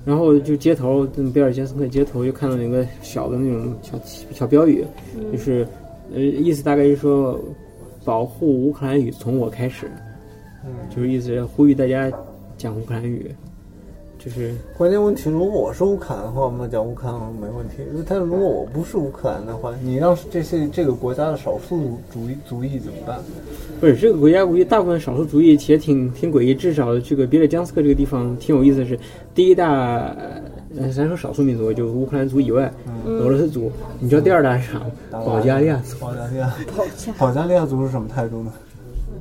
[0.06, 3.98] 然后就街头，比尔杰斯克街头就看到一个小的那种小
[4.32, 4.86] 小标语，
[5.16, 5.66] 嗯、就是
[6.14, 7.40] 呃意思大概是说
[8.04, 9.90] 保护乌克兰语从我开始，
[10.66, 12.12] 嗯，就是意思呼吁大家
[12.58, 13.34] 讲乌克兰语。
[14.24, 17.84] 就是关键问题，如果我是乌克兰的话，我们讲乌克兰没问题。
[18.08, 23.20] 但是如果我不是乌克兰的话，你让这些这个国家的少数主义族裔怎么办？
[23.82, 26.56] 不是这个国家，估计大部分少数族裔也挺挺诡异。
[26.56, 28.98] 至少这个别的江斯克这个地方挺有意思的是，
[29.36, 30.16] 第一大
[30.78, 32.72] 呃咱说少数民族，就乌克兰族以外，
[33.06, 33.70] 嗯俄罗斯族，
[34.00, 38.54] 你知道第二大是啥吗保加利亚族，保加利亚，保加保加利亚族是什么态度呢？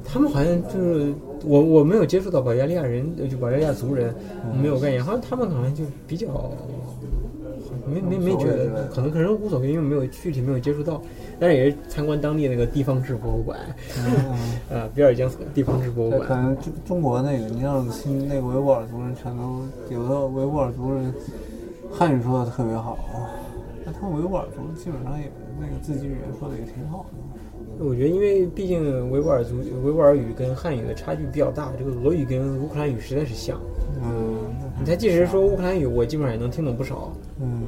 [0.05, 1.13] 他们好像就是
[1.45, 4.15] 我我没有接触到保加利亚人，呃就保加利亚族人
[4.61, 6.29] 没有概念，好像他们好像就比较
[7.87, 11.03] 没没没觉得可能可能无所谓，因为没有具体没有接触到，
[11.41, 13.59] 但是也是参观当地那个地方志博物馆，
[14.71, 21.13] 呃，比尔江斯地方志博物馆，可馆，能中中国那个，你像新那个维吾尔族人全都有的维吾尔族人
[21.91, 22.97] 汉语说的特别好，
[23.85, 25.31] 那他们维吾尔族基本上也
[25.61, 27.32] 那个自己语言说的也挺好的。
[27.79, 33.61] 我觉得因为毕竟维吾尔族维吾尔语跟汉语的差距比较大，这个俄语跟乌克兰语实在是像，
[34.03, 34.37] 嗯
[34.85, 37.13] 他即使说乌克兰语，我基本上也能听懂不少。
[37.41, 37.63] 嗯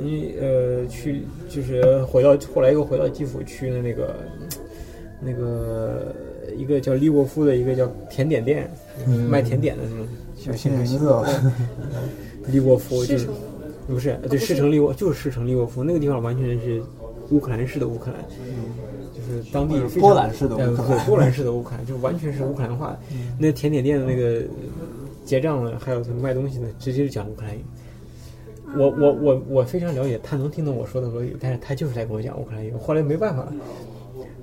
[0.00, 4.14] 你呃去就是回到后来又回到基辅去的那个
[5.20, 6.14] 那个
[6.56, 8.70] 一个叫利沃夫的一个叫甜点店，
[9.28, 10.06] 卖甜点的那种
[10.36, 11.24] 小新小小名字啊，
[12.46, 13.26] 利沃夫就是
[13.88, 16.80] 不是对不是师承利沃就是师承利沃夫那个地方完全是
[17.30, 18.24] 乌克兰式的乌克兰，
[19.28, 21.06] 就是当地波兰式的乌克兰。
[21.06, 22.98] 波兰式的乌克兰，就完全是乌克兰话。
[23.38, 24.42] 那甜点店的那个
[25.24, 27.60] 结账的，还有他卖东西的，直接就讲乌克兰语。
[28.76, 32.72] 我我我我非常了解，他能听懂我说的俄语，但是他就是在跟我讲乌克兰语。
[32.80, 33.52] 后来没办法了，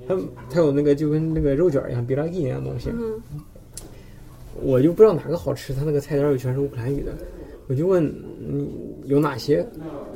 [0.08, 0.16] 他
[0.48, 3.20] 他有那个就跟那个肉卷一样，比拉吉一样东西，嗯。
[4.62, 7.12] 我就不知道哪个好吃，他那个菜单又全是乌克兰语的，
[7.68, 8.02] 我就问
[8.40, 8.66] 嗯
[9.04, 9.62] 有哪些，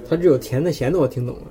[0.08, 1.42] 他只有甜的咸的我听懂了，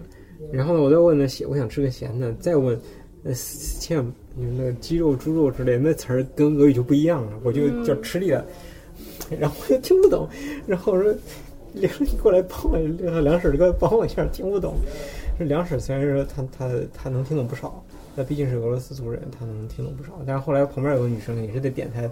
[0.52, 2.76] 然后呢我再问呢咸我想吃个咸的，再问
[3.24, 8.46] 呃切就是那个鸡肉猪肉之类那词儿跟俄语就不一样了，我就叫吃力了，
[9.40, 10.28] 然后我就听不懂，
[10.66, 11.14] 然后我说
[11.74, 14.76] 梁你过来帮我，梁婶儿过来帮我一下，听不懂。
[15.38, 17.84] 这梁婶儿虽然说她她她能听懂不少，
[18.16, 20.20] 那毕竟是俄罗斯族人，她能听懂不少。
[20.26, 22.10] 但是后来旁边有个女生也是在点菜，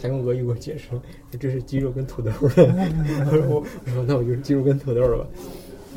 [0.00, 1.02] 她用俄语给我解释，说
[1.38, 2.36] 这是鸡肉跟土豆的。
[3.26, 5.26] 我说我我说那我就是鸡肉跟土豆了吧。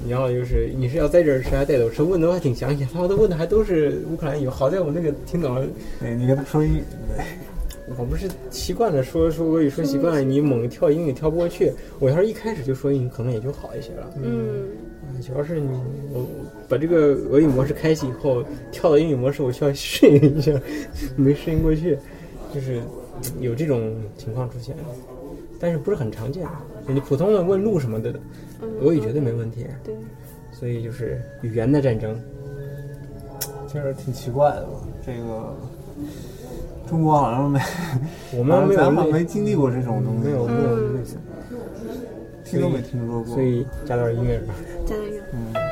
[0.07, 2.03] 然后就是你是要在这儿吃还是带走吃？
[2.03, 4.47] 问的还挺详细，他们都问的还都是乌克兰语。
[4.47, 5.65] 好在我那个听懂了，
[5.99, 6.83] 对你跟他说英语，
[7.97, 11.71] 我不是习惯了说说俄语说习惯了，你猛跳英语跳不过去。
[11.99, 14.13] 我要是一开始就说英语，可能也就好一些了。
[14.21, 14.65] 嗯
[15.01, 15.69] 啊主要是你
[16.13, 16.25] 我
[16.67, 20.51] 把这个俄语模式开启以后，跳到英语模式，我需要适应一下，
[21.15, 21.97] 没适应过去，
[22.53, 22.81] 就是
[23.39, 24.75] 有这种情况出现，
[25.59, 26.45] 但是不是很常见。
[26.85, 28.13] 你普通的问路什么的，
[28.81, 29.67] 俄语绝对没问题。
[29.83, 29.95] 对，
[30.51, 32.19] 所以就是语言的战争，
[33.67, 34.79] 其实挺奇怪的吧？
[35.05, 35.55] 这个
[36.89, 37.59] 中国好像没，
[38.37, 41.17] 我们没有咱们没经历过这种东西，没有没有类似，
[42.45, 43.33] 听都没听说过。
[43.33, 44.53] 所以加点音乐吧。
[44.85, 45.21] 加点乐。
[45.33, 45.66] 嗯。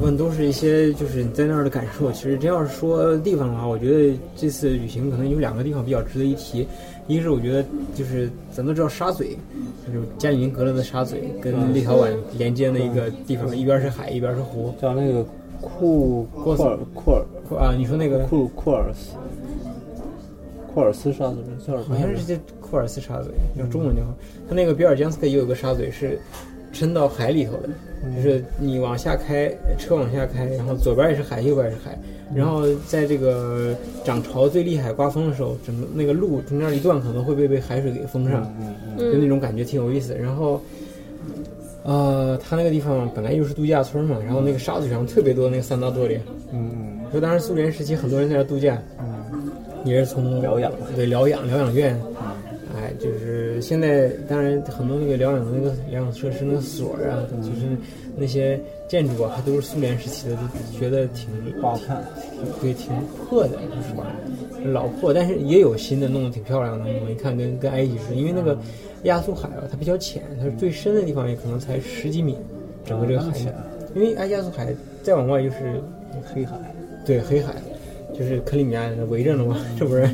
[0.00, 2.10] 部分都是一些就是你在那儿的感受。
[2.10, 6.66] 其实真要是说地方的话，我觉得这次旅行可能有两个地方比较值得一提。
[7.06, 7.62] 一个是我觉得
[7.94, 9.36] 就是咱都知道沙嘴，
[9.86, 14.72] 就是加里宁格勒的沙嘴跟立陶宛连接的一个地方，一边是海，一边是湖。
[14.80, 15.22] 叫那个
[15.60, 17.24] 库库尔库尔
[17.58, 19.16] 啊，你说那个库库尔斯
[20.72, 21.76] 库尔斯沙嘴？
[21.88, 24.16] 好像是这库尔斯沙嘴，用中文就好。
[24.48, 26.18] 它那个比尔江斯克也有个沙嘴是
[26.72, 27.68] 伸到海里头的，
[28.16, 31.98] 就是你往下开，车往下开，然后左边也是海，右边也是海。
[32.32, 38.44] 然后在这个涨潮最厉害、刮风的时候，整个那个路中间一段可能会被被海水给封上，
[38.96, 40.14] 就那种感觉挺有意思。
[40.14, 40.62] 然后，
[41.82, 46.20] 呃，它那个地方本来又是度假村嘛，然后那个沙子上特别多那个三大多里，
[46.52, 49.50] 嗯嗯，说当时苏联时期很多人在那度假，嗯，
[49.84, 50.70] 也是从疗养。
[50.94, 52.09] 对疗养疗养院，哎，
[53.60, 57.76] 就是现在当然很多那个疗养的那个疗养设施那个所啊，就是
[58.16, 58.58] 那些
[58.88, 60.36] 建筑啊，还都是苏联时期的，
[60.72, 61.28] 就觉得挺
[61.60, 62.02] 不好看，
[62.62, 62.90] 对，挺
[63.28, 64.06] 破的，就是吧，
[64.64, 66.86] 老破，但是也有新的，弄得挺漂亮的。
[67.04, 68.56] 我一看跟跟埃及似的，因为那个
[69.02, 72.38] 亚速海啊，它比较浅，它最深的地方也可能才十几米，
[72.86, 73.54] 整个这个海浅，
[73.94, 75.82] 因为埃亚速海再往外就是
[76.32, 76.56] 黑海，
[77.04, 77.54] 对，黑海，
[78.18, 80.08] 就是克里米亚围着呢嘛，这不是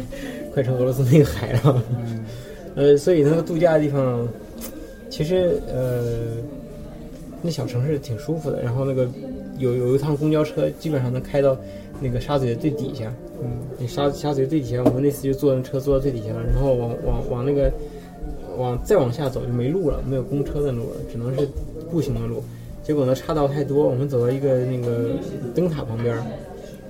[0.53, 1.83] 快成俄罗斯那个海了。
[2.77, 4.29] 呃，所以那个度假的地方，
[5.11, 6.37] 其实呃，
[7.43, 8.63] 那小城市挺舒服的。
[8.63, 9.09] 然后那个
[9.59, 11.57] 有有一趟公交车，基本上能开到
[12.01, 13.13] 那个沙嘴的最底下。
[13.43, 17.73] 嗯，那沙沙嘴最底下，我们那次就坐那车坐到最底下了，然后往往往那个
[18.59, 21.49] 往再往下走就没路了，没有公车的路了，只能是
[21.91, 22.43] 步行的路。
[22.83, 25.11] 结果呢，岔道太多，我们走到一个那个
[25.55, 26.17] 灯塔旁边，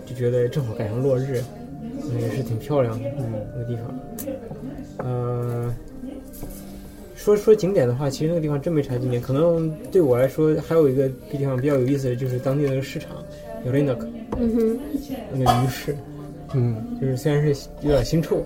[0.05, 1.43] 就觉得正好赶上落日，
[2.21, 3.09] 也是挺漂亮的。
[3.19, 3.99] 嗯，那个地方。
[4.99, 5.75] 呃，
[7.15, 9.21] 说说景点的话，其实那个地方真没啥景点。
[9.21, 13.11] 可能对我来说，还有一个地方比较有意思的就是当地的那个市场，
[13.65, 14.79] 有那个嗯哼，
[15.33, 15.97] 那个鱼市，
[16.55, 18.43] 嗯，就是虽然是有点腥臭，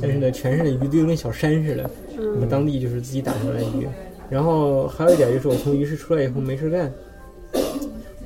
[0.00, 1.88] 但是呢，全是鱼都跟小山似的。
[2.16, 3.86] 我们当地就是自己打出来的鱼。
[4.30, 6.92] 然后还有一点就是，我从鱼市出来以后没事干，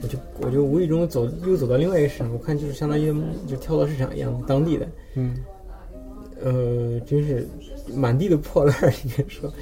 [0.00, 3.14] 我就我就无意中走又走到另外一个市场，我看就是相当于
[3.46, 4.88] 就跳蚤市场一样，当地的。
[5.14, 5.36] 嗯。
[6.40, 7.48] 呃，真是
[7.94, 9.52] 满地的破烂儿，应该说，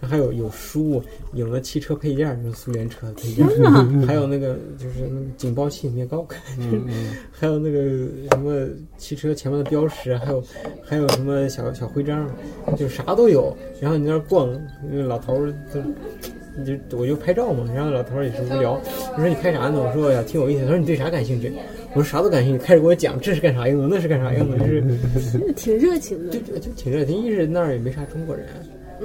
[0.00, 1.02] 还有有书，
[1.32, 3.50] 有了汽车配件儿，那苏联车的配件儿，
[4.06, 6.40] 还有那个就是那个警报器没高看，
[7.30, 7.80] 还有那个
[8.30, 8.66] 什么
[8.96, 10.44] 汽车前面的标识，还有
[10.84, 12.28] 还有什么小小徽章，
[12.76, 13.56] 就啥都有。
[13.80, 14.48] 然后你在那儿逛，
[14.90, 15.80] 那个老头儿都，
[16.64, 17.64] 就我就拍照嘛。
[17.74, 18.80] 然后老头儿也是无聊，
[19.14, 19.80] 我说你拍啥呢？
[19.80, 20.62] 我说呀挺有意思。
[20.62, 21.52] 他说你对啥感兴趣？
[21.94, 24.82] 我说啥都感兴趣，开始给我讲这是干啥用的，那是干啥用的，就是
[25.54, 27.16] 挺热情的，就就挺热情。
[27.16, 28.46] 一是那儿也没啥中国人，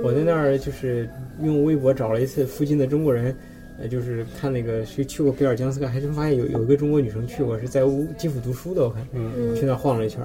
[0.04, 1.10] 我在那儿就是
[1.42, 3.36] 用微博找了一次附近的中国人，
[3.80, 10.22] 呃，就是看那个去去过比尔江斯克，还真发现有有一个中国女生去过，是在乌基辅读书的，我看，嗯去那儿晃了一圈，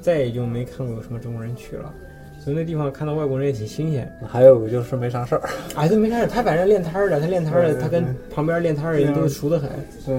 [0.00, 1.92] 再也就没看过有什么中国人去了。
[2.38, 4.06] 所以那地方看到外国人也挺新鲜。
[4.28, 5.42] 还有个就是没啥事儿，
[5.74, 9.70] 哎，都没啥事，他反正练摊儿的，他练摊儿的，他跟旁边练摊儿的人都熟得很。
[10.04, 10.14] 对，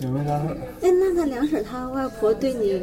[0.00, 0.56] 也没啥事儿。
[0.82, 2.80] 哎，那他梁婶她外婆对你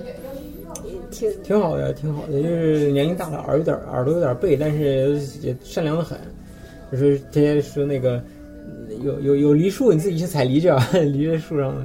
[1.11, 6.17] 挺挺好的，挺好的，就是年纪大了，耳有点耳朵有点背，但是也善良的很。
[6.91, 8.21] 就是天天说那个
[9.03, 11.75] 有有有梨树，你自己去采梨去啊，梨在树上。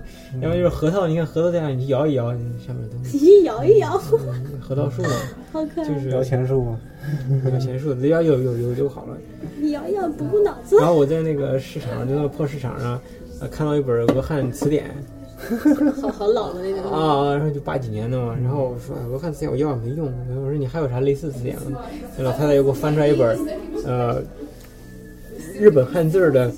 [0.43, 3.97] 要么就是核桃，你看核桃在上，你摇一摇，上面都一摇一摇，
[4.61, 5.09] 核桃树嘛，
[5.51, 6.79] 好可爱，就是摇钱树嘛？
[7.51, 9.17] 摇钱树，只要有有有就好了。
[9.59, 10.87] 你摇一摇补补脑子然。
[10.87, 13.01] 后我在那个市场，就那个破市场上，
[13.41, 14.91] 呃，看到一本俄汉词典。
[16.03, 16.93] 好好老的那种。
[16.93, 20.13] 啊，然后就八几年的嘛，然后我说，哎，我看词典我要也没用，
[20.45, 21.81] 我说你还有啥类似词典吗？
[22.17, 23.39] 那老太太又给我翻出来一本，
[23.87, 24.21] 呃，
[25.59, 26.51] 日本汉字儿的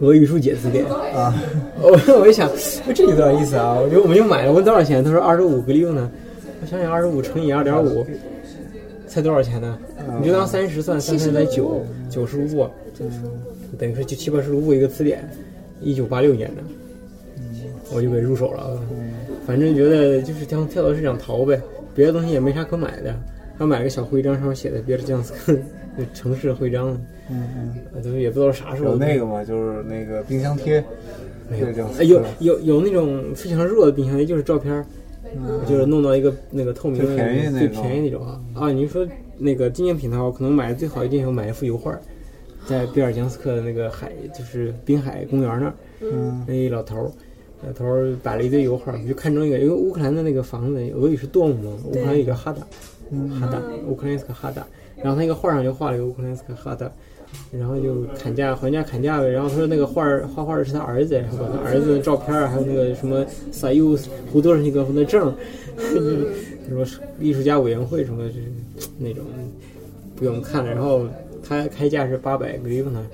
[0.00, 1.34] 俄语书解字典啊，
[1.80, 2.50] 我 我一想，
[2.94, 5.02] 这有点意思啊，我就我们就买了，问多少钱？
[5.02, 6.10] 他说二十五个六呢，
[6.60, 8.06] 我想想二十五乘以二点五，
[9.06, 9.78] 才多少钱呢？
[10.20, 12.68] 你就当三十算，三十才九九十卢布，
[13.78, 15.28] 等于说就七八十卢布一个词典，
[15.80, 16.62] 一九八六年的。
[17.94, 18.80] 我就给入手了，
[19.46, 21.60] 反正觉得就是将跳蚤市场淘呗，
[21.94, 23.14] 别的东西也没啥可买的，
[23.56, 25.58] 还买个小徽章，上面写的别的江斯克
[25.96, 26.90] 那城市徽章，
[27.30, 27.48] 嗯
[27.94, 28.90] 嗯，都也不知道啥时候。
[28.90, 29.42] 有那个吗？
[29.44, 30.84] 就是那个冰箱贴，
[31.50, 31.66] 没有。
[31.66, 34.86] 那叫哎有有有那种非常弱的冰箱贴，就是照片儿，
[35.66, 38.40] 就是弄到一个那个透明的最便宜那最种啊。
[38.54, 38.70] 啊！
[38.70, 42.00] 你说那个纪念品的话，我可能买的最好一定要买一幅油画儿，
[42.66, 46.44] 在比尔江斯克的那个海，就是滨海公园那儿，嗯。
[46.46, 47.10] 那一老头儿，
[47.66, 52.60] 老头儿摆了一堆油画，我就看中一个，因为乌克兰的那个房子俄语是 dom 嘛，乌克兰语叫哈达，
[53.40, 54.64] 哈达，乌克兰斯克哈达，
[54.96, 56.90] 然后他那个画上就画了一个乌克兰斯克哈达，
[57.50, 59.28] 然后就砍价还价砍价呗。
[59.28, 63.98] 然后他说那个画儿画画的是他儿子，然后把他儿子的照片儿还有那个什么撒又
[64.30, 65.34] 胡多少 那个那证儿，
[65.92, 66.26] 就是
[66.68, 66.86] 什么
[67.18, 68.42] 艺术家委员会什么就是
[68.98, 69.24] 那种
[70.14, 70.70] 不用看了。
[70.70, 71.06] 然后
[71.42, 73.04] 他开价是八百格里夫呢，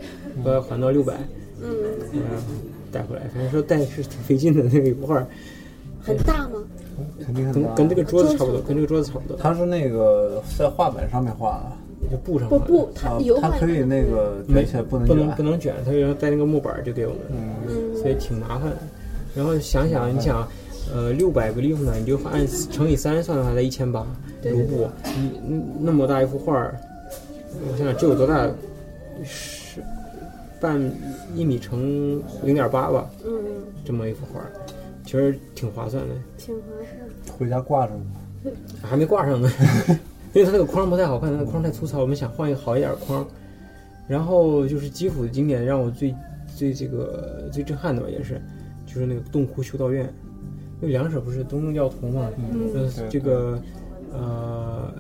[0.45, 1.15] 后来还到六百，
[1.63, 1.73] 嗯，
[2.95, 3.23] 带回来。
[3.35, 5.27] 反正说带是挺费劲的那个一幅画儿，
[6.01, 6.63] 很大吗？
[7.27, 7.75] 肯定很大。
[7.75, 11.61] 跟跟这个桌子差不多，跟这个桌子差不多，它是那个在画板上面画
[12.09, 17.21] 的，就布上画的不不，它啊油，画它可以那个没卷起来不能不能卷不能卷，它要带那个木板就给我们。
[17.31, 18.77] 嗯，嗯，所以挺麻烦的。
[19.35, 20.47] 然后想想，你想，
[20.95, 24.07] 呃，六百个 leaf 呢，你就按乘以三算的话，才一千八
[24.45, 24.87] 卢布。
[25.05, 26.79] 你嗯那么大一幅画儿，
[27.73, 28.49] 我想想这有多大？
[29.25, 29.64] 是
[30.61, 30.81] 半
[31.35, 33.33] 一米乘零点八吧，嗯，
[33.85, 34.53] 这么一幅画儿，
[35.05, 36.15] 其实挺划算的。
[36.39, 37.39] 挺划算。
[37.39, 37.97] 回家挂上。
[38.83, 39.51] 还没挂上呢，
[40.35, 43.27] 因为它那个框不太好看，它那个框太粗糙，我们想换一个好一点的框。
[44.07, 46.15] 然后就是基辅的经典，让我最
[46.55, 48.39] 最这个最震撼的吧，也是
[48.87, 50.05] 就是那个洞窟修道院，
[50.83, 53.59] 因为两者不是东正教徒嘛，嗯这个
[54.13, 54.93] 呃，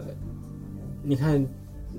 [1.02, 1.46] 你看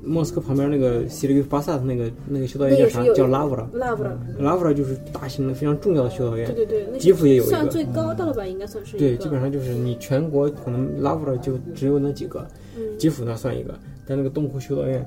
[0.05, 3.03] 莫斯科旁边那个西里巴萨的那个那个修道院叫啥？
[3.13, 4.55] 叫拉夫拉，love 了，拉。
[4.55, 7.71] 夫拉就是大型的非常重要的修道院对，对对，那基辅也有一算个。
[7.71, 8.45] 最高的了吧？
[8.45, 12.47] 应该算是一对，基本上就是你全国可能拉夫拉就只有那几个，
[12.77, 12.97] 嗯。
[12.97, 13.73] 基辅那算一个，
[14.05, 15.03] 但那个洞窟修道院，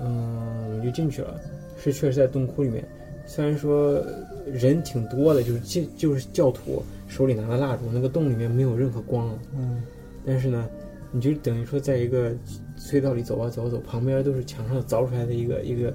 [0.00, 1.34] 嗯，我们就进去了，
[1.76, 2.86] 是确实在洞窟里面，
[3.26, 4.00] 虽然说
[4.46, 9.82] 人挺多的，就是就就是教徒手里拿着蜡烛，那个洞里面没有任何光，嗯，
[10.24, 10.68] 但是呢，
[11.12, 12.32] 你就等于说在一个
[12.78, 15.92] 隧道里走啊走啊走，旁边都是墙上凿出来的一个一个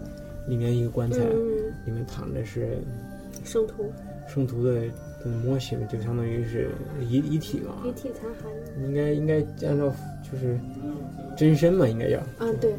[0.48, 2.78] 里面一个棺材，嗯，里面躺着是
[3.44, 3.92] 圣徒。
[4.28, 4.82] 圣徒的
[5.24, 6.68] 的模型，就相当于是
[7.00, 8.86] 遗遗体嘛，遗体残骸。
[8.88, 9.36] 应该应该
[9.68, 9.94] 按照
[10.24, 10.60] 就是
[11.38, 12.20] 真身嘛，应该要。
[12.40, 12.74] 啊，对，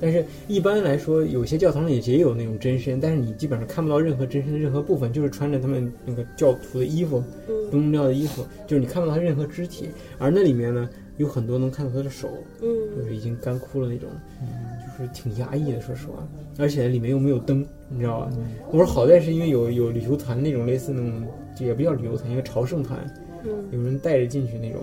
[0.00, 7.70] 但是一般来说，有些教堂里也有那种真身，但是你基本上看不到任何真身的任何部分，就是穿着他们那个教徒的衣服，嗯。
[7.70, 9.90] 东正教的衣服，就是你看不到他任何肢体。
[10.18, 10.88] 而那里面呢，
[11.18, 12.28] 有很多能看到他的手，
[12.60, 14.08] 就嗯是已经干枯了那种，
[14.98, 16.26] 就是挺压抑的，说实话。
[16.58, 18.32] 而且里面又没有灯，你知道吧？
[18.70, 21.26] 我说好在是因为有有旅游团那种类似那种，
[21.58, 22.98] 也不叫旅游团，因为朝圣团，
[23.44, 24.80] 嗯有人带着进去那种，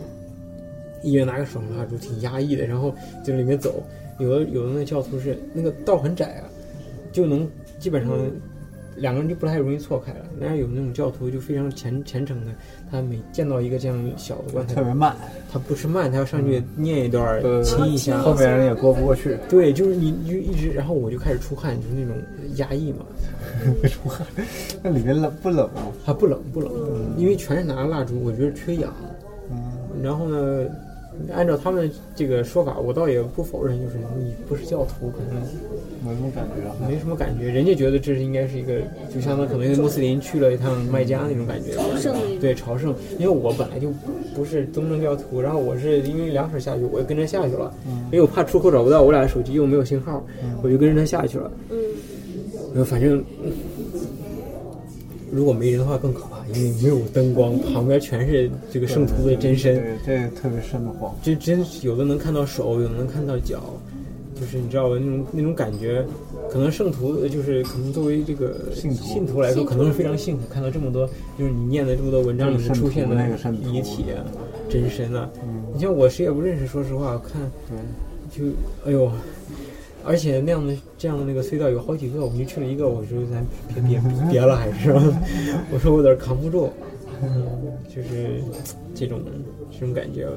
[1.03, 2.65] 一人拿个手上蜡烛，挺压抑的。
[2.65, 3.83] 然后就里面走，
[4.19, 6.49] 有的有的那教徒是那个道很窄啊，
[7.11, 8.17] 就能基本上
[8.95, 10.25] 两个人就不太容易错开了。
[10.39, 12.51] 但是有那种教徒就非常虔虔诚的，
[12.91, 15.15] 他每见到一个这样小的棺材特，别慢，
[15.51, 18.19] 他不是慢，他要上去念一段亲一下。
[18.19, 19.37] 后面人也过不过去。
[19.49, 22.15] 对，就是你你就一直，然后我就开始出汗，就是那种
[22.55, 23.05] 压抑嘛。
[23.89, 24.25] 出汗
[24.81, 25.87] 那里面冷不冷啊？
[26.03, 26.71] 还不冷不冷，
[27.17, 28.93] 因为全是拿蜡烛，我觉得缺氧。
[29.51, 29.57] 嗯，
[30.01, 30.65] 然后呢，
[31.33, 35.41] 按照他们这个说法，我倒也不否认，就是你不是教徒，可能
[36.05, 36.75] 没什么感觉啊。
[36.87, 37.45] 没什么感觉。
[37.49, 38.79] 人家觉得这是应该是一个，
[39.13, 41.71] 就相当可能穆斯林去了一趟麦加那种感觉。
[42.39, 43.91] 对朝圣，因为我本来就
[44.35, 47.73] 不是东正教徒，然后我是因为两手下去，我就跟着下去了，
[48.11, 50.25] 因为我怕出口找不到，我俩手机又没有信号，
[50.61, 51.51] 我就跟着他下去了。
[51.69, 51.77] 嗯
[52.75, 53.23] 呃，反正
[55.33, 59.75] 如果没人的话更可怕，因为没有灯光，旁边全是这个圣徒的真身。
[59.75, 61.13] 对，这个特别瘆得慌。
[61.23, 63.63] 这真是有的能看到手，有的能看到脚，
[64.39, 64.95] 就是你知道吧？
[64.99, 66.05] 那种那种感觉，
[66.51, 73.15] 可能圣徒呃就是可能作为这个信徒信徒来说，可能是非常幸福，看到这么多就是你念的这么多文章里面出现的
[73.71, 74.21] 遗体啊、
[74.69, 75.29] 真身啊。
[75.43, 77.77] 嗯，你像我谁也不认识，说实话，看对，
[78.31, 78.51] 就
[78.85, 79.11] 哎呦，
[80.05, 84.91] 而且那样的这样的那个隧道有好几个，我们就去了一个，我说咱别别别了，还是，
[85.71, 86.69] 我说我有点扛不住，
[87.21, 87.45] 嗯，
[87.87, 88.41] 就是
[88.93, 89.19] 这种
[89.71, 90.27] 这种感觉。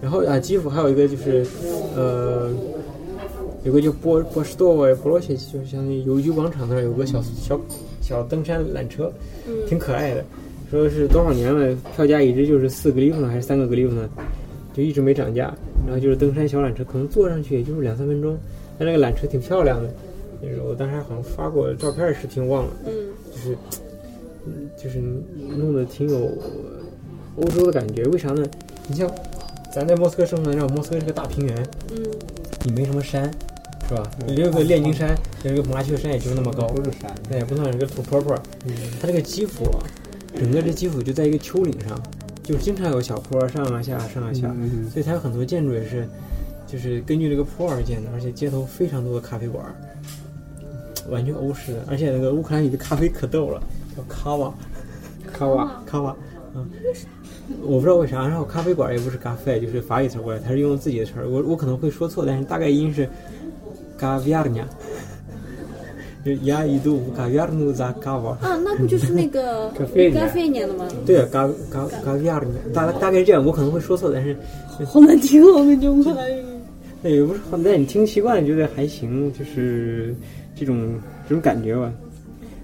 [0.00, 1.44] 然后啊，基辅还有一个就是，
[1.96, 2.52] 呃，
[3.64, 7.60] 有个叫波波士多维波罗谢，就是相当于邮局广场那儿有个小小
[8.00, 9.12] 小登山缆车，
[9.66, 10.24] 挺可爱的。
[10.70, 14.08] 说是多少年了，票价一直就是四个利弗呢，还是三个格利弗呢，
[14.74, 15.52] 就一直没涨价。
[15.86, 18.36] 然后就是登山小缆车，可能坐上去也就是两三分钟，
[18.78, 19.88] 但那个缆车挺漂亮的。
[20.42, 22.92] 就是我当时好像发过照片儿视频，忘了，嗯
[23.32, 23.56] 就是
[24.46, 25.00] 嗯就是
[25.56, 26.30] 弄得挺有
[27.36, 28.04] 欧洲的感觉。
[28.04, 28.46] 为啥呢？
[28.86, 29.10] 你像
[29.72, 31.56] 咱在莫斯科生活，你知道莫斯科是个大平原，
[31.90, 32.02] 嗯
[32.64, 33.30] 你没什么山，
[33.88, 34.10] 是吧？
[34.26, 38.36] 你有个炼金山，有一个麻雀山，也就那么高，不是山，那也不算是个土坡坡。
[39.00, 39.80] 它这个基辅啊，
[40.38, 41.98] 整个这基辅就在一个丘陵上，
[42.42, 46.06] 就经常有小坡上啊下上啊下，嗯所以它有很多建筑也是，
[46.66, 49.64] 就是根据这个坡而建的，而且街头非常多的咖啡馆，
[51.08, 53.62] 完全欧式的，而且那个乌克兰语的咖啡可逗了，
[53.96, 54.52] 叫卡瓦，
[55.32, 56.16] 卡瓦，卡瓦，
[56.54, 56.68] 嗯，
[57.62, 63.08] 我不知道为啥，然后咖啡馆也不是咖啡，就是法语词过来，他是用自己的词儿，我我可能会说错，但是大概音是
[63.96, 64.68] 嘎维亚尼亚，
[66.24, 68.32] 就呀一度嘎维尔努扎嘎瓦。
[68.40, 70.88] 啊，那不就是那个咖啡咖啡年的吗？
[71.06, 74.36] 对啊，嘎嘎嘎维尔努，大大概是这样，我可能会说错，但是
[74.84, 76.12] 好难听哦，那种乌克
[77.08, 80.14] 也不是很，但你听习惯了，觉得还行，就是
[80.54, 80.94] 这种
[81.28, 81.92] 这种感觉吧。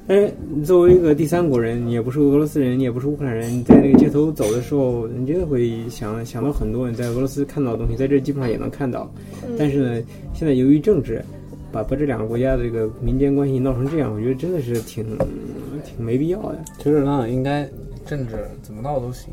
[0.05, 9.09] 但是你作为一个第三国人，你也不是俄罗斯人，你也不是乌克兰人，你在那个街头走的时候，你真的会想想到很多你在俄罗斯看到的东西，在这基本上也能看到。
[9.57, 10.03] 但是呢，
[10.35, 11.23] 现在由于政治，
[11.71, 15.05] 把把这两个国家的这个民间关系闹成这样，我觉得真的是挺
[15.85, 17.67] 挺没必要的，其实呢，应该
[18.07, 19.33] 政治怎么闹都行，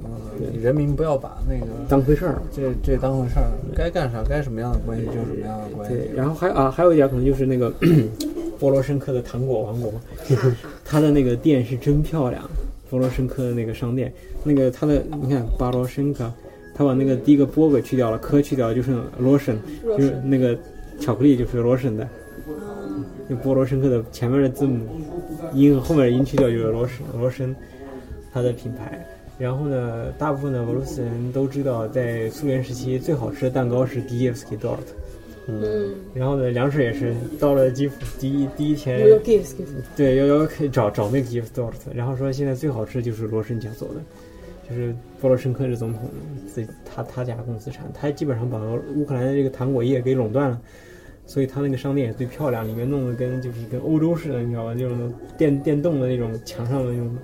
[0.62, 2.42] 人民不要把那个当回事儿。
[2.52, 5.96] 这这当回事儿，该干啥该什么样的关系就是什么样的关系。
[5.96, 7.74] 对，然后还啊还有一点可能就是那个
[8.60, 9.94] 波罗申科的糖果王国，
[10.86, 12.44] 他 的那个店是真漂亮。
[12.90, 14.12] 波罗申科的那个商店，
[14.44, 16.32] 那个他的你看巴罗申科，
[16.74, 20.58] 他把那个第一个波给去掉了，科去掉，就剩罗申，就是那个
[21.00, 22.08] 巧克力就是罗申的。
[23.30, 24.88] 就波罗申科的前面的字母
[25.54, 27.56] 音和后面的音去掉就是罗申罗申，
[28.32, 29.06] 它的品牌。
[29.38, 34.80] 然后呢，大部分的俄罗斯人都知道，在苏联时期最好吃的蛋糕是 d i e v s k y Dort。
[35.52, 39.00] 嗯，然后呢，粮食也是到了基辅第一第一天，
[39.96, 43.96] 对要要要找找那个 gift dort，然后说现在最好吃的就是罗申家做的，
[44.70, 46.04] 就是波罗申科是总统
[46.48, 48.60] 自他他家公司产，他基本上把
[48.94, 50.62] 乌克兰的这个糖果业给垄断了，
[51.30, 54.74] 所以他那个商店也最漂亮，里面弄得跟就是跟欧洲似的，你知道吧？
[54.76, 57.16] 那种电电动的那种墙上的那种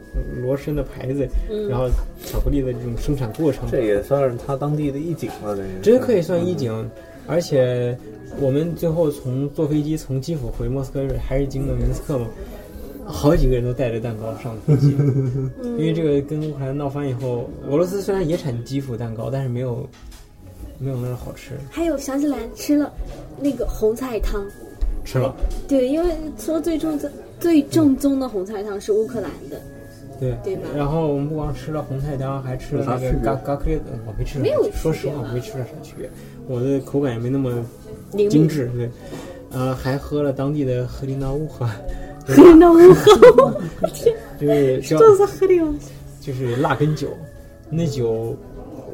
[0.43, 1.27] 罗申的牌子，
[1.67, 1.89] 然后
[2.23, 6.87] 巧克力的这种生产过程，这也算是他当地的一景了，这是真可以算一景。
[7.25, 7.97] 而且
[8.39, 12.27] 我们最后从坐飞机从基辅回莫斯科还是经过明斯克嘛，
[13.03, 14.95] 好几个人都带着蛋糕上飞机，
[15.63, 19.89] 因为这个跟乌克兰闹翻以后，俄罗斯虽然也产基辅蛋糕，但是没有
[20.77, 21.51] 没有那儿好吃。
[21.69, 22.91] 还有想起来吃了
[23.39, 24.45] 那个红菜汤，
[25.03, 25.35] 吃了，
[25.67, 27.09] 对，因为说最正宗
[27.39, 29.61] 最正宗的红菜汤是乌克兰的，
[30.19, 30.69] 对对吧？
[30.75, 36.09] 然后我们不光吃了红菜汤，还吃了那个嘎嘎克列，我没吃没有说实话，我没吃出来啥区别，
[36.47, 37.65] 我的口感也没那么。
[38.29, 38.89] 精致，对。
[39.51, 41.67] 呃，还喝了当地的黑林纳乌 河，
[42.57, 43.53] 那我好，
[44.39, 45.75] 就是叫这是喝的吗？
[46.21, 47.09] 就是辣根酒，
[47.69, 48.37] 那酒，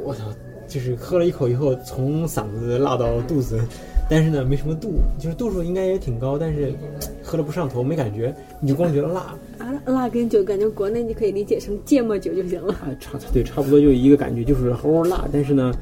[0.04, 0.24] 我操，
[0.72, 3.60] 就是喝了一口以后，从嗓子辣到肚子，
[4.10, 6.72] 但是呢没什么度，就是度数应该也挺高，但是
[7.22, 12.74] 喝了不上头，没感觉，你就光觉得辣，啊，辣根酒感觉国内你可以理解成芥末酒就行了。
[12.82, 15.74] 啊，差对，差不多就一个感觉，就是齁齁辣，但是呢，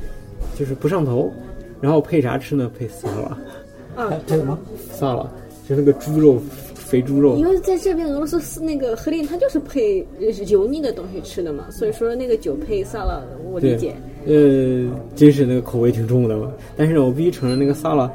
[0.57, 1.31] 就是不上头。
[1.79, 2.69] 然后配啥吃呢？
[2.77, 4.57] 配 萨拉，啊，配什么？
[4.91, 5.23] 萨拉
[5.67, 6.37] 就那个猪肉，
[6.73, 7.47] 肥猪肉因。
[7.47, 10.05] 为在这边俄罗斯是那个赫林，它就是配
[10.47, 13.95] 油腻的东西吃的嘛，所以说那个酒配萨拉，我理解。
[14.30, 16.51] 呃，真是那个口味挺重的吧？
[16.77, 18.11] 但是我必须承认，那个萨拉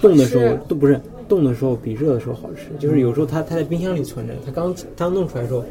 [0.00, 0.98] 冻的时候都不是
[1.28, 2.70] 冻的时候比热的时候好吃。
[2.78, 5.62] 就是有时候它它在冰箱里存着，它刚刚弄出来的时候，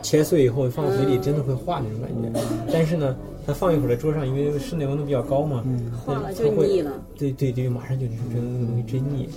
[0.00, 2.40] 切碎以后放到嘴里真的会化那种感觉。
[2.72, 3.14] 但是呢，
[3.46, 6.92] 它放一会儿在桌上，因为室内温度比较高嘛，它化了它会就腻了。
[7.18, 9.28] 对对对，马上就觉得那个东西真腻。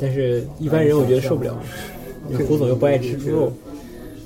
[0.00, 1.54] 但是一般人我觉得受不了，
[2.46, 3.52] 胡总又不爱吃猪肉，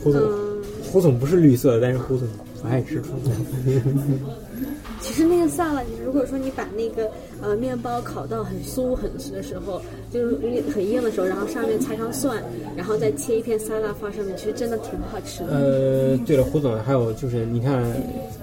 [0.04, 2.28] 胡总嗯，胡总不是绿色的，但是胡总
[2.62, 3.32] 不爱吃猪肉。
[5.02, 7.10] 其实那个萨拉，如果说你把那个
[7.42, 9.82] 呃面包烤到很酥很实的时候，
[10.12, 10.36] 就是
[10.72, 12.40] 很硬的时候，然后上面擦上蒜，
[12.76, 15.48] 然后再切一片沙拉放上面，其实真的挺好吃的。
[15.50, 17.84] 呃，对了，胡总，还有就是，你看，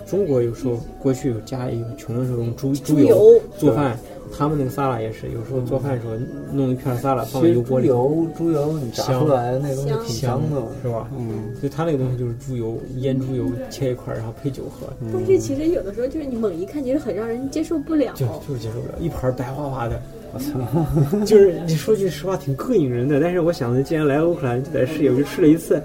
[0.06, 3.98] 中国有时候过去有家里有穷的时候用猪猪油油做饭，
[4.38, 6.14] 他们那个沙拉也是，有时候做饭的时候
[6.54, 11.10] 弄一片沙拉放在油锅里，油猪油你炸出来那东西挺香的，是吧？
[11.18, 18.14] 嗯，就他那个东西就是猪油腌猪油切一块儿，然后配酒喝，但是其实有的时候就是你猛一看，其实很让人接受不了。
[18.16, 20.02] 就就是接受不了，一盘白花花的，
[20.34, 20.60] 我操，
[21.26, 23.20] 就是你说句实话挺膈应人的。
[23.20, 25.82] 但是我想着，既然来乌克兰就得试，我就试了一次，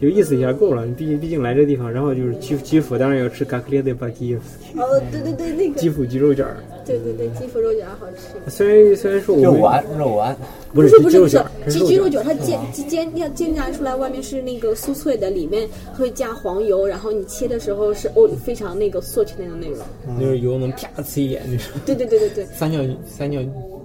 [0.00, 0.84] 有意思一下够了。
[0.86, 4.34] 你毕竟毕竟来这地方，然后就是基基辅，当然要吃嘎克列的巴基
[4.76, 6.56] 哦，对对对，那个，基辅鸡肉卷儿。
[6.86, 8.50] 对对对，鸡脯肉卷好吃。
[8.50, 10.36] 虽然虽然说我没肉丸肉丸，
[10.72, 11.38] 不是是不是不是
[11.68, 19.84] 鸡鸡鸡肉卷儿它煎鸡煎要煎炸出来，外面是那个酥脆的，里面会加黄油，然后你切的时候是哦非常那个酥脆的那种。
[20.18, 21.66] 就是油能啪呲一脸那种。
[21.86, 23.38] 对对对对对，三角三角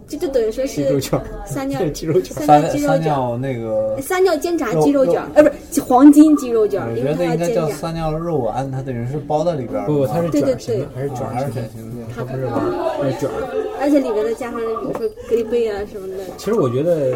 [0.07, 2.45] 这就等于说是鸡肉卷儿，三尿 鸡肉卷儿。
[2.77, 7.51] 三尿那个，三尿煎炸鸡肉卷儿，呃，不是黄金鸡肉卷儿，我觉得应该。
[7.53, 9.85] 叫三尿肉丸，它等于是包在里边儿。
[9.87, 12.05] 不不，它是对对卷儿型的，还是卷啊还是儿型的，卷型的。
[12.15, 13.33] 它不是丸儿，它是卷儿。
[13.81, 17.13] 而且里边再加上比如说格里贝啊什么的，其实我觉得。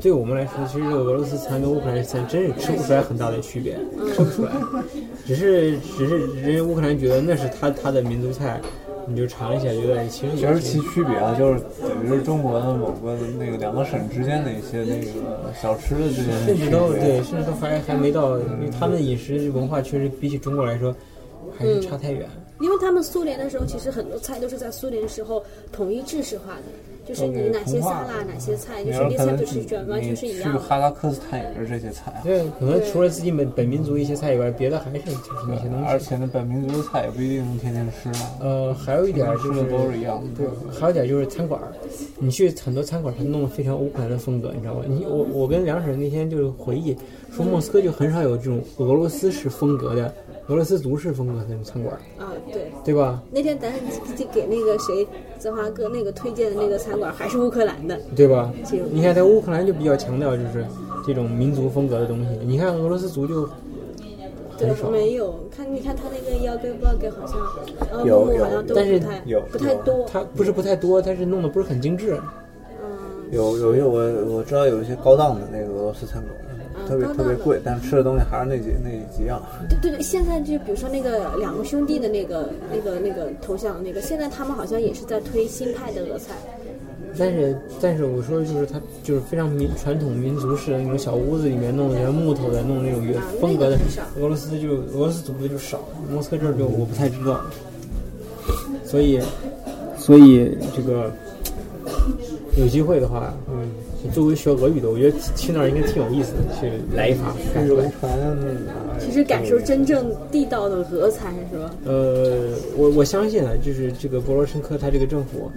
[0.00, 3.76] 对我们来说，其实这个俄罗斯餐跟乌克兰餐真是吃不出来很大的区别，
[4.14, 4.50] 吃不出来。
[5.26, 8.60] 只是只是人家乌克兰觉得那是他他的民族菜，
[9.06, 20.94] 你就尝一下，觉得其实其实其区别啊，就是等于是中国的某个那个两个省之间的一些那个小吃的这些甚至都对，甚至都还还没到，因为他们的饮食文化确实比起中国来说
[21.58, 22.28] 还是差太远。
[22.60, 25.42] 因为他们苏联的时候，其实很多菜都是在苏联时候
[25.72, 26.62] 统一制式化的，
[27.06, 30.58] 就是你哪些沙拉、哪些菜，就是那你要可能菜就是全完全是一样的。
[30.58, 35.84] 去哈萨克斯坦也是这些菜，对，可能除了自己本本民族一些菜以外，别的还是就是那些东西。
[35.86, 40.30] 而且那本民族的菜也不一定能天天吃啊，呃，还有一点就是都是一样的。
[40.36, 41.72] 对，还有一点就是餐馆儿，
[42.18, 44.84] 你去很多餐馆儿，它弄得非常乌克兰的风格，你知道吗？
[44.86, 46.96] 你我我跟梁婶那天就是回忆
[47.30, 50.14] 说，莫斯科就很少有这种俄罗斯式风格的、
[50.48, 52.70] 俄罗斯族式风格的那种餐馆，啊，对。
[52.84, 53.22] 对吧？
[53.30, 53.72] 那天咱
[54.16, 55.06] 给给那个谁
[55.38, 58.78] 泽华哥那个推荐的那个餐馆还是乌克兰的，对吧就？
[58.90, 60.66] 你看，在乌克兰就比较强调就是
[61.06, 63.48] 这种民族风格的东西，你看俄罗斯族就
[64.58, 67.38] 对很少，没有看你看他那个要跟不要给好像，
[67.92, 72.20] 呃，有木木好像都但是不太有不太多，他不是不太多，但是弄得不是很精致。
[72.82, 72.98] 嗯，
[73.30, 76.34] 有有有我我知道有一些高档的那个俄罗斯餐馆，
[76.86, 79.40] 特别特别贵，但是吃的东西还是那几那几样。
[79.68, 86.34] 对对对，现在就比如说那个两个兄弟的那个那个那个头像那个，现在他们好像也是在推新派的俄菜，
[87.18, 93.02] 但是但是我说的就是它就是非常民传统民族式的那种小屋子里面弄的全木头的，弄那种
[93.40, 93.78] 风格的。
[94.20, 95.80] 俄罗斯就俄罗斯族的就少，
[96.10, 97.40] 莫斯科这儿就我不太知道，
[98.84, 99.20] 所以
[99.96, 101.12] 所以这个
[102.56, 103.61] 有机会的话，嗯，
[104.10, 107.98] 作为学俄语的，我觉得去那儿应该挺有意思的，去来一发感受感受。
[108.00, 108.12] 传
[108.98, 111.70] 其实感受真正地道的俄餐是吧？
[111.84, 115.50] 呃，我我相信啊，就是这个博罗申科他这个政府，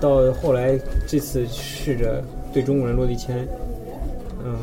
[0.00, 2.22] 到后来这次试着
[2.52, 3.46] 对中国人落地签，
[4.44, 4.56] 嗯、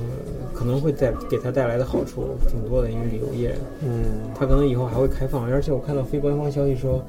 [0.53, 4.05] 可能会带给他带来的好处挺多的，因为旅游业，嗯，
[4.37, 7.03] 他可能以后还会开放，而且我看到非官方消息说，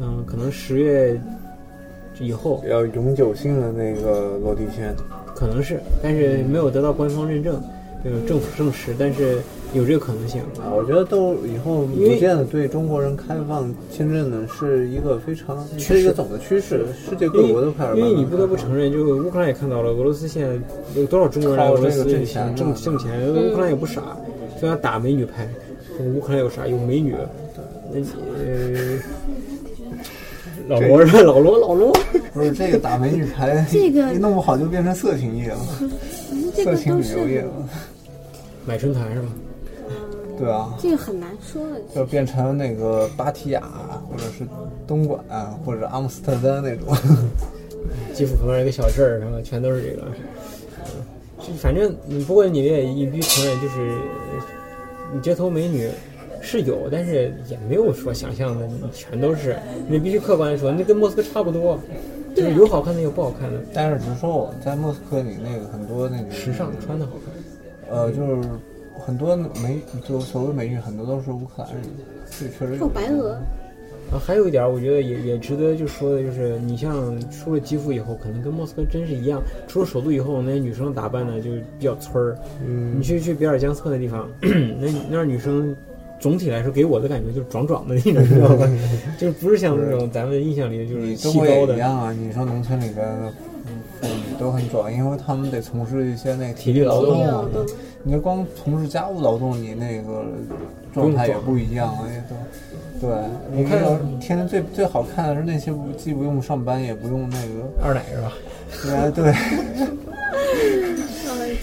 [0.00, 1.20] 嗯、可能十月
[2.18, 4.94] 以后要永久性的那个落地签。
[5.36, 7.62] 可能是，但是没有得到官方认证，
[8.04, 9.38] 呃，政府证实，但是
[9.74, 10.40] 有这个可能性。
[10.58, 17.96] 啊，我觉得都以后逐渐的对中国人开放签证呢，是一个非常是一个总的趋势，世界各国都开始。
[17.98, 20.58] 因为你不得不承认，就是乌克兰也看到了，俄罗斯现在
[20.98, 24.16] 有多少中国人来俄罗斯挣钱挣挣钱，乌克兰也不傻，
[24.58, 25.46] 虽然打美女牌，
[26.14, 26.66] 乌克兰有啥？
[26.66, 27.14] 有美女，
[27.92, 28.06] 那你
[28.38, 28.98] 呃，
[30.68, 31.92] 老罗是吧老罗老罗，
[32.34, 35.58] 不是这个打美女牌， 这个一弄不好就变成色情业了，
[36.54, 37.52] 这个色情旅游业了。
[38.64, 39.28] 买春台是吧？
[40.38, 41.80] 对啊，这个很难说的。
[41.94, 43.62] 就变成那个芭提雅，
[44.10, 44.46] 或者是
[44.86, 45.20] 东莞，
[45.64, 46.94] 或者阿姆斯特丹那种。
[48.12, 50.02] 基辅旁边一个小镇儿，然后全都是这个。
[50.08, 50.12] 嗯
[51.38, 54.44] 就反正你不过你也一必须承认，就是呃
[55.14, 55.88] 你街头美女
[56.46, 59.56] 是有，但是也没有说想象的全都是。
[59.88, 61.76] 你必须客观的说，那跟莫斯科差不多，
[62.36, 67.34] 就是有好看的有不好看的，但是只是说我在莫斯科里那个很多那个时尚穿的好看。
[67.88, 68.48] 呃，就是
[68.98, 71.82] 很多美，就所谓美女，很多都是乌克兰人，
[72.30, 73.30] 这确实还有白俄，
[74.10, 79.40] 啊，还有一点儿，我觉得也也值得就说的，就是你像出了基辅以后，可能跟莫斯科真是一样。
[79.68, 82.36] 出了首都以后，那些女生打扮的就比较村儿。
[82.64, 85.74] 嗯你去去比尔江斯克那地方， 那那儿女生
[86.18, 88.68] 总体来说给我的感觉就是壮壮的那种，知道吧？
[89.18, 91.74] 就是不是像那种咱们印象里的就是细高的。
[91.74, 93.32] 一样啊，你说农村里边的
[94.00, 97.66] 妇女都很壮，因为他们得从事一些那个体力劳动体力劳动，
[98.02, 100.24] 你就光从事家务劳动，你那个
[100.94, 102.36] 状态也不一样啊，也都。
[102.98, 103.10] 对，
[103.52, 108.32] 你看到，天天最最好看的是那些不既不用上班，也不用那个，二奶是吧？
[109.12, 109.36] 对对，啊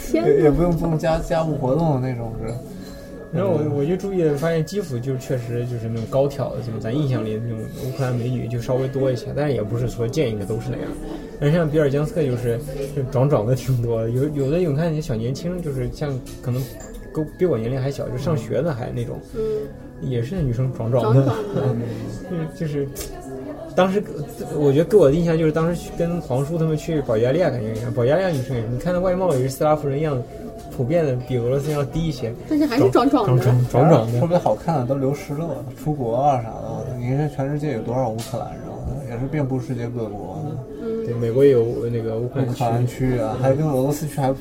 [0.05, 0.51] 天也也哪！
[0.51, 2.53] 不用做家家务活动的那种是。
[3.33, 10.87] 然后我我就注意发现基辅就是确实就是那种高挑的，就是咱印象里的那种乌克兰美女就稍微多一些，但是也不是说见一个都是那样。
[11.39, 12.59] 但像比尔江斯克就是
[12.95, 16.61] 就壮壮的挺多的，有有的有看那些小年轻，就是像可能
[17.11, 19.41] 跟比我年龄还小，就上学的还那种，嗯，
[20.01, 21.85] 也是女生壮壮的，壮壮的，
[22.55, 22.87] 就是就是。
[23.75, 24.03] 当时
[24.55, 30.21] 我觉得给我的印象就是当时去跟黄叔他们去保加利亚感觉一样，保加利亚女生也是，你看她外貌也是斯拉夫人样，
[30.75, 33.43] 普遍的比俄罗斯要低一些，但是还是壮壮的。
[33.43, 34.27] 壮壮壮壮的特。
[34.27, 36.97] 别好看的都流失了，出国啊啥的。
[36.99, 38.73] 你看全世界有多少乌克兰人啊？
[39.09, 40.43] 也是遍布世界各国。
[40.81, 44.33] 嗯对，美国也有那个乌克乌兰克兰区，区啊，还跟俄罗斯区还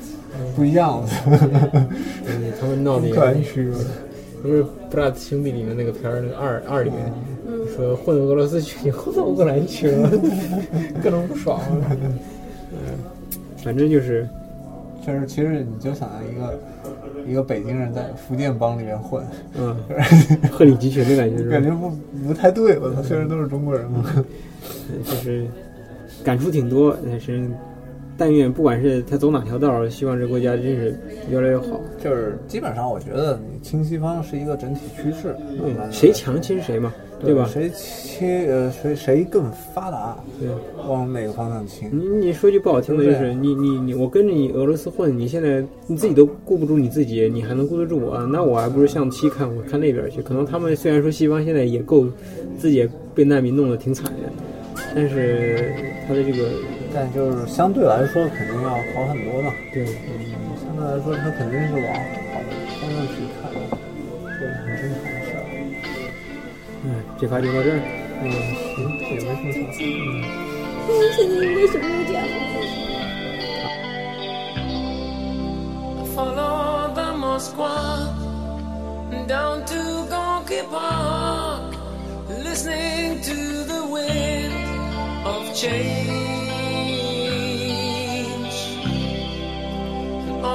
[0.55, 1.03] 不一样。
[1.25, 3.69] 嗯，他们闹的也乌克兰区，
[4.43, 4.61] 不是
[4.91, 7.11] 布拉特兄弟里面那个片儿那个二二里面，
[7.73, 10.11] 说混俄罗斯去，你混到乌克兰去了，
[11.01, 11.61] 各种不爽。
[12.73, 12.99] 嗯，
[13.63, 14.27] 反正就是
[15.07, 16.59] 就是其实你就想一个
[17.25, 19.23] 一个北京人在福建帮里面混，
[19.57, 19.75] 嗯，
[20.51, 21.49] 鹤立鸡群的感觉？
[21.49, 21.89] 感觉不
[22.27, 22.77] 不太对。
[22.79, 24.03] 我操，虽然都是中国人嘛，
[25.05, 25.45] 就是
[26.21, 27.49] 感触挺多，但是
[28.17, 30.95] 但愿不管是他走哪条道儿，希望这国家真是
[31.29, 31.79] 越来越好。
[32.03, 35.35] 就是基本上我觉得你亲西方是一个整体趋势，
[35.91, 37.49] 谁强亲谁嘛，对吧？
[37.51, 40.49] 谁亲呃谁谁更发达，对。
[40.87, 41.89] 往哪个方向亲？
[41.91, 48.17] 你你说句不好听的，就是你你你，我跟着你俄罗斯混，你现在你自己都顾不住你自己，你还能顾得住我？
[48.27, 50.21] 那我还不如向西看，我看那边去。
[50.21, 52.05] 可能他们虽然说西方现在也够，
[52.59, 55.73] 自己也被难民弄得挺惨的，但是
[56.05, 56.49] 他的这个
[56.93, 59.51] 但就是相对来说肯定要好很多嘛。
[59.73, 60.29] 对，嗯，
[60.63, 61.93] 相对来说它肯定是往
[62.31, 62.49] 好的
[62.79, 63.49] 方向去看，
[64.39, 65.39] 这是很正常的事儿。
[66.83, 66.87] 嗯，
[67.19, 67.79] 这发就到这儿。
[68.21, 68.29] 嗯，
[68.75, 68.77] 行，
[69.09, 69.79] 也没什么啥。
[69.81, 69.87] 嗯。
[71.15, 72.17] 现在应该什么这样
[76.13, 77.73] ？Follow the Moskva
[79.27, 79.79] down to
[80.09, 81.73] Gonky Park,
[82.43, 84.53] listening to the wind
[85.25, 86.62] of change.